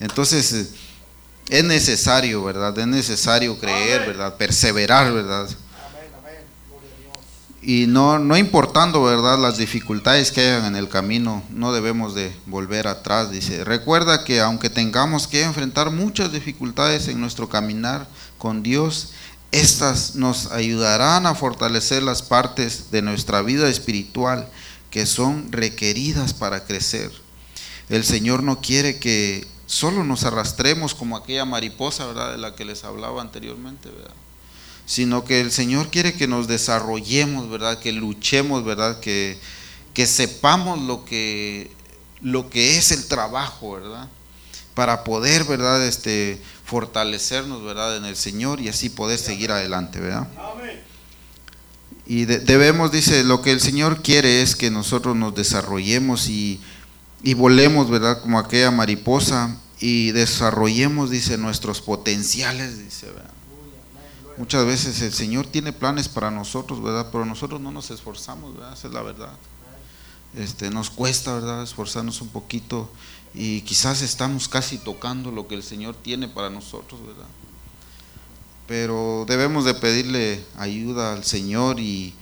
Entonces, 0.01 0.53
eh, 0.53 0.67
es 1.49 1.65
necesario, 1.65 2.43
¿verdad? 2.43 2.79
Es 2.79 2.87
necesario 2.87 3.59
creer, 3.59 4.07
¿verdad? 4.07 4.37
Perseverar, 4.37 5.13
¿verdad? 5.13 5.49
y 7.67 7.87
no, 7.87 8.19
no 8.19 8.37
importando, 8.37 9.03
¿verdad?, 9.03 9.39
las 9.39 9.57
dificultades 9.57 10.31
que 10.31 10.43
hayan 10.43 10.67
en 10.67 10.77
el 10.77 10.89
camino, 10.89 11.43
no 11.51 11.73
debemos 11.73 12.15
de 12.15 12.35
volver 12.47 12.87
atrás, 12.87 13.31
dice. 13.31 13.65
Recuerda 13.65 14.23
que 14.25 14.41
aunque 14.41 14.69
tengamos 14.69 15.27
que 15.27 15.43
enfrentar 15.43 15.91
muchas 15.91 16.31
dificultades 16.31 17.09
en 17.09 17.21
nuestro 17.21 17.49
caminar 17.49 18.07
con 18.37 18.63
Dios, 18.63 19.13
estas 19.51 20.15
nos 20.15 20.53
ayudarán 20.53 21.27
a 21.27 21.35
fortalecer 21.35 22.03
las 22.03 22.23
partes 22.23 22.91
de 22.91 23.03
nuestra 23.03 23.41
vida 23.41 23.69
espiritual 23.69 24.49
que 24.91 25.07
son 25.07 25.51
requeridas 25.51 26.35
para 26.35 26.65
crecer. 26.65 27.11
El 27.89 28.05
Señor 28.05 28.43
no 28.43 28.61
quiere 28.61 28.99
que 28.99 29.47
solo 29.75 30.05
nos 30.05 30.25
arrastremos 30.25 30.95
como 30.95 31.17
aquella 31.17 31.45
mariposa, 31.45 32.07
¿verdad?, 32.07 32.33
de 32.33 32.39
la 32.39 32.55
que 32.55 32.65
les 32.65 32.85
hablaba 32.85 33.21
anteriormente, 33.21 33.91
¿verdad? 33.91 34.15
sino 34.87 35.25
que 35.25 35.41
el 35.41 35.51
Señor 35.51 35.89
quiere 35.91 36.15
que 36.15 36.29
nos 36.29 36.47
desarrollemos, 36.47 37.49
¿verdad? 37.49 37.79
Que 37.79 37.93
luchemos, 37.93 38.65
¿verdad? 38.65 39.01
Que, 39.01 39.39
que 39.95 40.07
sepamos 40.07 40.81
lo 40.81 41.05
que, 41.05 41.71
lo 42.21 42.51
que 42.51 42.77
es 42.77 42.93
el 42.93 43.07
trabajo, 43.07 43.73
¿verdad? 43.73 44.09
Para 44.75 45.05
poder, 45.05 45.45
¿verdad? 45.45 45.85
Este, 45.87 46.41
fortalecernos, 46.65 47.65
¿verdad? 47.65 47.97
En 47.97 48.05
el 48.05 48.17
Señor 48.17 48.61
y 48.61 48.69
así 48.69 48.91
poder 48.91 49.19
seguir 49.19 49.53
adelante, 49.53 50.01
¿verdad? 50.01 50.29
Y 52.07 52.27
debemos, 52.27 52.93
dice, 52.93 53.25
lo 53.25 53.41
que 53.41 53.51
el 53.51 53.63
Señor 53.63 54.03
quiere 54.03 54.43
es 54.43 54.55
que 54.55 54.71
nosotros 54.71 55.17
nos 55.17 55.35
desarrollemos 55.35 56.29
y, 56.29 56.61
y 57.23 57.33
volemos, 57.33 57.89
¿verdad? 57.89 58.21
Como 58.21 58.39
aquella 58.39 58.71
mariposa 58.71 59.57
y 59.81 60.13
desarrollemos, 60.13 61.11
dice, 61.11 61.39
nuestros 61.39 61.81
potenciales, 61.81 62.79
dice, 62.79 63.07
¿verdad? 63.07 63.31
Muchas 64.37 64.67
veces 64.67 65.01
el 65.03 65.13
Señor 65.13 65.47
tiene 65.47 65.73
planes 65.73 66.09
para 66.09 66.31
nosotros, 66.31 66.83
¿verdad? 66.83 67.09
Pero 67.13 67.25
nosotros 67.25 67.61
no 67.61 67.71
nos 67.71 67.91
esforzamos, 67.91 68.55
¿verdad? 68.55 68.73
Esa 68.73 68.89
es 68.89 68.95
la 68.95 69.03
verdad. 69.03 69.33
Este, 70.37 70.71
nos 70.71 70.91
cuesta, 70.91 71.35
¿verdad? 71.35 71.63
Esforzarnos 71.63 72.21
un 72.21 72.29
poquito 72.29 72.91
y 73.33 73.61
quizás 73.63 74.03
estamos 74.03 74.49
casi 74.49 74.79
tocando 74.79 75.31
lo 75.31 75.47
que 75.47 75.55
el 75.55 75.63
Señor 75.63 75.95
tiene 75.95 76.27
para 76.29 76.51
nosotros, 76.51 77.01
¿verdad? 77.07 77.29
Pero 78.67 79.25
debemos 79.29 79.65
de 79.65 79.75
pedirle 79.75 80.45
ayuda 80.57 81.13
al 81.13 81.25
Señor 81.25 81.79
y, 81.79 82.15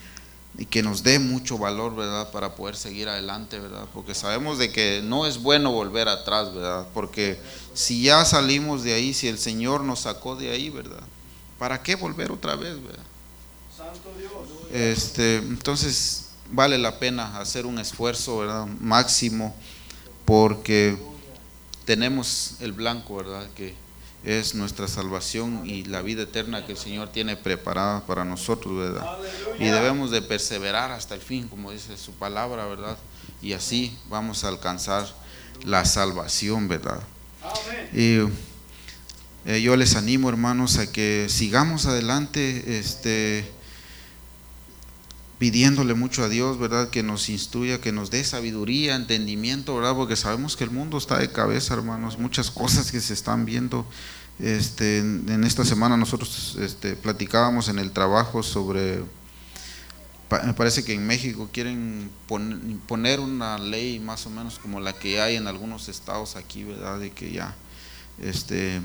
y 0.59 0.67
que 0.67 0.83
nos 0.83 1.03
dé 1.03 1.19
mucho 1.19 1.57
valor, 1.57 1.97
¿verdad? 1.97 2.31
Para 2.31 2.55
poder 2.55 2.77
seguir 2.77 3.09
adelante, 3.09 3.59
¿verdad? 3.59 3.87
Porque 3.95 4.15
sabemos 4.15 4.59
de 4.59 4.71
que 4.71 5.01
no 5.03 5.27
es 5.27 5.39
bueno 5.39 5.73
volver 5.73 6.09
atrás, 6.09 6.55
¿verdad? 6.55 6.87
Porque 6.93 7.39
si 7.75 8.03
ya 8.03 8.25
salimos 8.25 8.83
de 8.83 8.93
ahí, 8.93 9.15
si 9.15 9.29
el 9.29 9.39
Señor 9.39 9.83
nos 9.83 10.01
sacó 10.01 10.37
de 10.37 10.51
ahí, 10.51 10.69
¿verdad? 10.69 11.03
¿Para 11.59 11.83
qué 11.83 11.95
volver 11.95 12.31
otra 12.31 12.57
vez? 12.57 12.77
Santo 13.75 14.13
Dios. 14.19 14.33
Este, 14.73 15.37
entonces 15.37 16.29
vale 16.51 16.77
la 16.77 16.99
pena 16.99 17.39
hacer 17.39 17.65
un 17.65 17.79
esfuerzo 17.79 18.39
¿verdad? 18.39 18.67
máximo 18.81 19.55
porque 20.25 20.97
tenemos 21.85 22.57
el 22.61 22.73
blanco, 22.73 23.17
¿verdad? 23.17 23.49
Que 23.55 23.75
es 24.25 24.55
nuestra 24.55 24.87
salvación 24.87 25.63
y 25.65 25.85
la 25.85 26.01
vida 26.03 26.23
eterna 26.23 26.65
que 26.65 26.73
el 26.73 26.79
Señor 26.79 27.09
tiene 27.11 27.37
preparada 27.37 28.07
para 28.07 28.25
nosotros, 28.25 28.79
¿verdad? 28.79 29.19
Y 29.59 29.65
debemos 29.65 30.11
de 30.11 30.23
perseverar 30.23 30.93
hasta 30.93 31.15
el 31.15 31.21
fin, 31.21 31.49
como 31.49 31.73
dice 31.73 31.97
su 31.97 32.13
palabra, 32.13 32.67
¿verdad? 32.67 32.97
Y 33.43 33.55
así 33.55 33.97
vamos 34.09 34.45
a 34.45 34.49
alcanzar 34.49 35.07
la 35.65 35.85
salvación, 35.85 36.69
¿verdad? 36.69 37.01
Y 37.93 38.19
eh, 39.45 39.61
yo 39.61 39.77
les 39.77 39.97
animo, 39.97 40.29
hermanos, 40.29 40.79
a 40.79 40.91
que 40.91 41.27
sigamos 41.29 41.87
adelante, 41.87 42.79
este, 42.79 43.51
pidiéndole 45.43 45.95
mucho 45.95 46.23
a 46.23 46.29
Dios, 46.29 46.57
¿verdad? 46.57 46.89
Que 46.91 47.03
nos 47.03 47.29
instruya, 47.29 47.81
que 47.81 47.91
nos 47.91 48.13
dé 48.13 48.23
sabiduría, 48.23 48.95
entendimiento, 48.95 49.75
¿verdad? 49.75 49.97
Porque 49.97 50.15
sabemos 50.15 50.57
que 50.57 50.63
el 50.63 50.71
mundo 50.71 50.99
está 50.99 51.19
de 51.19 51.33
cabeza, 51.33 51.75
hermanos, 51.75 52.17
muchas 52.17 52.49
cosas 52.49 52.93
que 52.93 53.01
se 53.01 53.13
están 53.13 53.45
viendo. 53.45 53.85
Este, 54.39 54.99
en 54.99 55.43
esta 55.43 55.65
semana 55.65 55.97
nosotros 55.97 56.57
este, 56.61 56.95
platicábamos 56.95 57.69
en 57.69 57.81
el 57.81 57.91
trabajo 57.91 58.45
sobre, 58.45 59.03
me 60.47 60.55
parece 60.55 60.85
que 60.85 60.95
en 60.95 61.05
México 61.09 61.51
quieren 61.53 62.09
poner 62.87 63.19
una 63.19 63.59
ley 63.59 63.99
más 63.99 64.25
o 64.27 64.31
menos 64.31 64.61
como 64.61 64.79
la 64.79 64.93
que 64.93 65.21
hay 65.21 65.35
en 65.35 65.49
algunos 65.49 65.89
estados 65.89 66.37
aquí, 66.37 66.63
¿verdad? 66.63 67.01
De 67.01 67.11
que 67.11 67.33
ya, 67.33 67.53
este, 68.21 68.81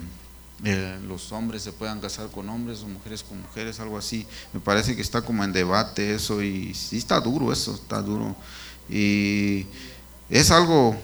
eh, 0.64 1.00
los 1.08 1.32
hombres 1.32 1.62
se 1.62 1.72
puedan 1.72 2.00
casar 2.00 2.30
con 2.32 2.50
hombres 2.50 2.82
o 2.82 2.88
mujeres 2.88 3.24
con 3.24 3.42
mujeres, 3.42 3.80
algo 3.80 3.98
así. 3.98 4.26
Me 4.54 4.60
parece 4.60 4.96
que 4.96 5.02
está 5.02 5.22
como 5.22 5.44
en 5.44 5.54
debate 5.54 6.16
eso 6.16 6.42
y 6.42 6.74
sí 6.74 6.98
está 6.98 7.20
duro 7.20 7.52
eso, 7.54 7.76
está 7.76 8.02
duro. 8.02 8.36
Y 8.90 9.68
es 10.30 10.50
algo 10.52 10.98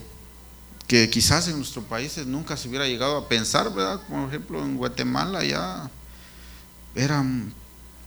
que 0.87 1.09
quizás 1.09 1.47
en 1.47 1.57
nuestros 1.57 1.85
países 1.85 2.25
nunca 2.25 2.57
se 2.57 2.67
hubiera 2.67 2.87
llegado 2.87 3.17
a 3.17 3.27
pensar, 3.27 3.73
¿verdad? 3.73 4.01
Por 4.07 4.27
ejemplo, 4.27 4.63
en 4.63 4.77
Guatemala 4.77 5.43
ya 5.43 5.89
era 6.95 7.23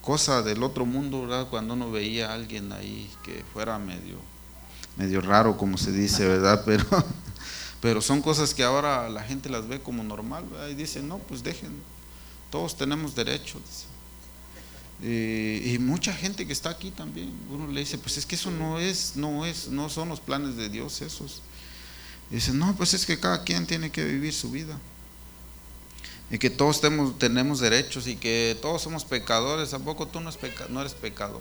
cosa 0.00 0.42
del 0.42 0.62
otro 0.62 0.84
mundo, 0.84 1.22
¿verdad? 1.22 1.48
Cuando 1.48 1.74
uno 1.74 1.90
veía 1.90 2.30
a 2.30 2.34
alguien 2.34 2.72
ahí 2.72 3.10
que 3.24 3.44
fuera 3.52 3.78
medio, 3.78 4.18
medio 4.96 5.20
raro, 5.20 5.56
como 5.56 5.78
se 5.78 5.92
dice, 5.92 6.26
¿verdad? 6.26 6.62
Pero 6.66 6.86
pero 7.80 8.00
son 8.00 8.22
cosas 8.22 8.54
que 8.54 8.62
ahora 8.62 9.08
la 9.08 9.22
gente 9.22 9.48
las 9.48 9.68
ve 9.68 9.80
como 9.80 10.02
normal, 10.02 10.44
y 10.70 10.74
dice, 10.74 11.02
no, 11.02 11.18
pues 11.18 11.42
dejen, 11.42 11.72
todos 12.50 12.76
tenemos 12.76 13.14
derechos. 13.14 13.86
y 15.02 15.76
mucha 15.78 16.12
gente 16.12 16.46
que 16.46 16.52
está 16.52 16.70
aquí 16.70 16.90
también, 16.90 17.32
uno 17.50 17.68
le 17.68 17.80
dice, 17.80 17.98
pues 17.98 18.16
es 18.16 18.26
que 18.26 18.34
eso 18.34 18.50
no 18.50 18.78
es, 18.78 19.16
no 19.16 19.44
es, 19.44 19.68
no 19.68 19.88
son 19.88 20.08
los 20.08 20.20
planes 20.20 20.56
de 20.56 20.68
Dios 20.68 21.02
esos. 21.02 21.42
Dice, 22.30 22.52
no, 22.52 22.74
pues 22.76 22.94
es 22.94 23.06
que 23.06 23.20
cada 23.20 23.44
quien 23.44 23.66
tiene 23.66 23.90
que 23.90 24.04
vivir 24.04 24.32
su 24.32 24.50
vida. 24.50 24.78
Y 26.30 26.38
que 26.38 26.50
todos 26.50 26.80
tenemos, 27.18 27.60
derechos 27.60 28.08
y 28.08 28.16
que 28.16 28.58
todos 28.60 28.82
somos 28.82 29.04
pecadores, 29.04 29.70
tampoco 29.70 30.08
tú 30.08 30.20
no, 30.20 30.30
no 30.70 30.80
eres 30.80 30.94
pecador. 30.94 31.40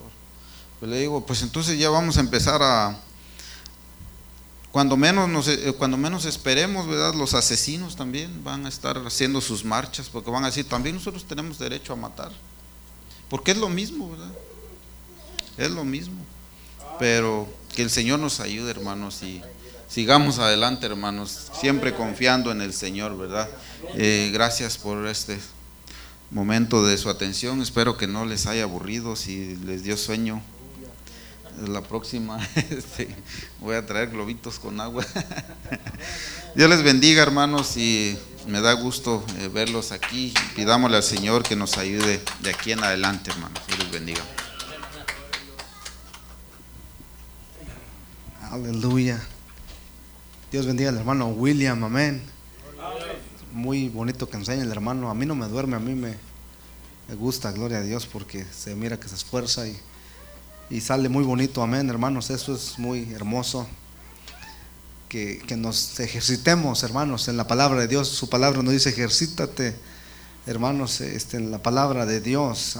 Pues 0.80 0.92
le 0.92 1.00
digo, 1.00 1.26
pues 1.26 1.42
entonces 1.42 1.80
ya 1.80 1.90
vamos 1.90 2.18
a 2.18 2.20
empezar 2.20 2.62
a, 2.62 3.00
cuando 4.76 4.98
menos, 4.98 5.48
eh, 5.48 5.74
cuando 5.78 5.96
menos 5.96 6.26
esperemos, 6.26 6.86
¿verdad? 6.86 7.14
Los 7.14 7.34
asesinos 7.34 7.96
también 7.96 8.44
van 8.44 8.66
a 8.66 8.68
estar 8.68 8.98
haciendo 9.08 9.40
sus 9.40 9.64
marchas 9.64 10.10
porque 10.10 10.30
van 10.30 10.44
a 10.44 10.48
decir, 10.48 10.68
también 10.68 10.98
nosotros 10.98 11.24
tenemos 11.24 11.58
derecho 11.58 11.94
a 11.94 11.96
matar. 11.96 12.34
Porque 13.30 13.52
es 13.52 13.58
lo 13.58 13.70
mismo, 13.70 14.12
¿verdad? 14.12 14.34
Es 15.58 15.72
lo 15.72 15.86
mismo. 15.86 16.18
Pero 17.00 17.48
que 17.74 17.84
el 17.84 17.90
Señor 17.90 18.20
nos 18.20 18.42
ayude, 18.42 18.70
hermanos, 18.70 19.24
y 19.24 19.42
sigamos 19.88 20.40
adelante, 20.40 20.88
hermanos, 20.88 21.52
siempre 21.58 21.96
confiando 21.96 22.52
en 22.52 22.60
el 22.60 22.74
Señor, 22.74 23.18
¿verdad? 23.18 23.50
Eh, 23.94 24.30
gracias 24.34 24.78
por 24.78 25.08
este 25.08 25.40
momento 26.32 26.86
de 26.86 26.98
su 26.98 27.10
atención. 27.10 27.62
Espero 27.62 27.96
que 27.96 28.08
no 28.08 28.26
les 28.26 28.46
haya 28.46 28.64
aburrido, 28.64 29.16
si 29.16 29.56
les 29.56 29.84
dio 29.84 29.96
sueño 29.96 30.42
la 31.68 31.82
próxima 31.82 32.40
este, 32.70 33.08
voy 33.60 33.76
a 33.76 33.86
traer 33.86 34.10
globitos 34.10 34.60
con 34.60 34.80
agua. 34.80 35.06
Dios 36.56 36.70
les 36.70 36.84
bendiga, 36.84 37.22
hermanos, 37.22 37.78
y 37.78 38.18
me 38.48 38.62
da 38.62 38.74
gusto 38.74 39.24
eh, 39.40 39.48
verlos 39.48 39.92
aquí. 39.92 40.34
Pidámosle 40.56 40.98
al 40.98 41.04
Señor 41.04 41.44
que 41.44 41.56
nos 41.56 41.78
ayude 41.78 42.22
de 42.42 42.50
aquí 42.50 42.72
en 42.72 42.84
adelante, 42.84 43.32
hermanos. 43.32 43.62
Dios 43.68 43.80
les 43.80 43.92
bendiga. 43.92 44.22
Aleluya. 48.52 49.22
Dios 50.52 50.66
bendiga 50.66 50.90
al 50.90 50.98
hermano 50.98 51.28
William, 51.28 51.84
amén. 51.84 52.22
Muy 53.52 53.90
bonito 53.90 54.30
que 54.30 54.38
enseña 54.38 54.64
el 54.64 54.72
hermano. 54.72 55.10
A 55.10 55.14
mí 55.14 55.26
no 55.26 55.36
me 55.36 55.48
duerme, 55.48 55.76
a 55.76 55.80
mí 55.80 55.94
me, 55.94 56.16
me 57.08 57.16
gusta, 57.16 57.52
gloria 57.52 57.80
a 57.80 57.82
Dios, 57.82 58.06
porque 58.06 58.46
se 58.46 58.76
mira 58.76 59.00
que 59.00 59.10
se 59.10 59.16
esfuerza 59.16 59.68
y 59.68 59.78
y 60.70 60.82
sale 60.82 61.10
muy 61.10 61.24
bonito, 61.24 61.62
amén, 61.62 61.90
hermanos, 61.90 62.30
eso 62.30 62.56
es 62.56 62.80
muy 62.80 63.12
hermoso. 63.14 63.68
Que, 65.10 65.40
que, 65.48 65.56
nos 65.56 66.00
ejercitemos, 66.00 66.84
hermanos, 66.84 67.28
en 67.28 67.38
la 67.38 67.48
palabra 67.48 67.82
de 67.82 67.88
Dios. 67.88 68.10
Su 68.10 68.28
palabra 68.28 68.62
nos 68.64 68.74
dice, 68.74 68.90
ejercítate, 68.90 69.76
hermanos, 70.48 71.00
este, 71.02 71.38
en 71.38 71.52
la 71.52 71.60
palabra 71.60 72.06
de 72.06 72.20
Dios. 72.20 72.78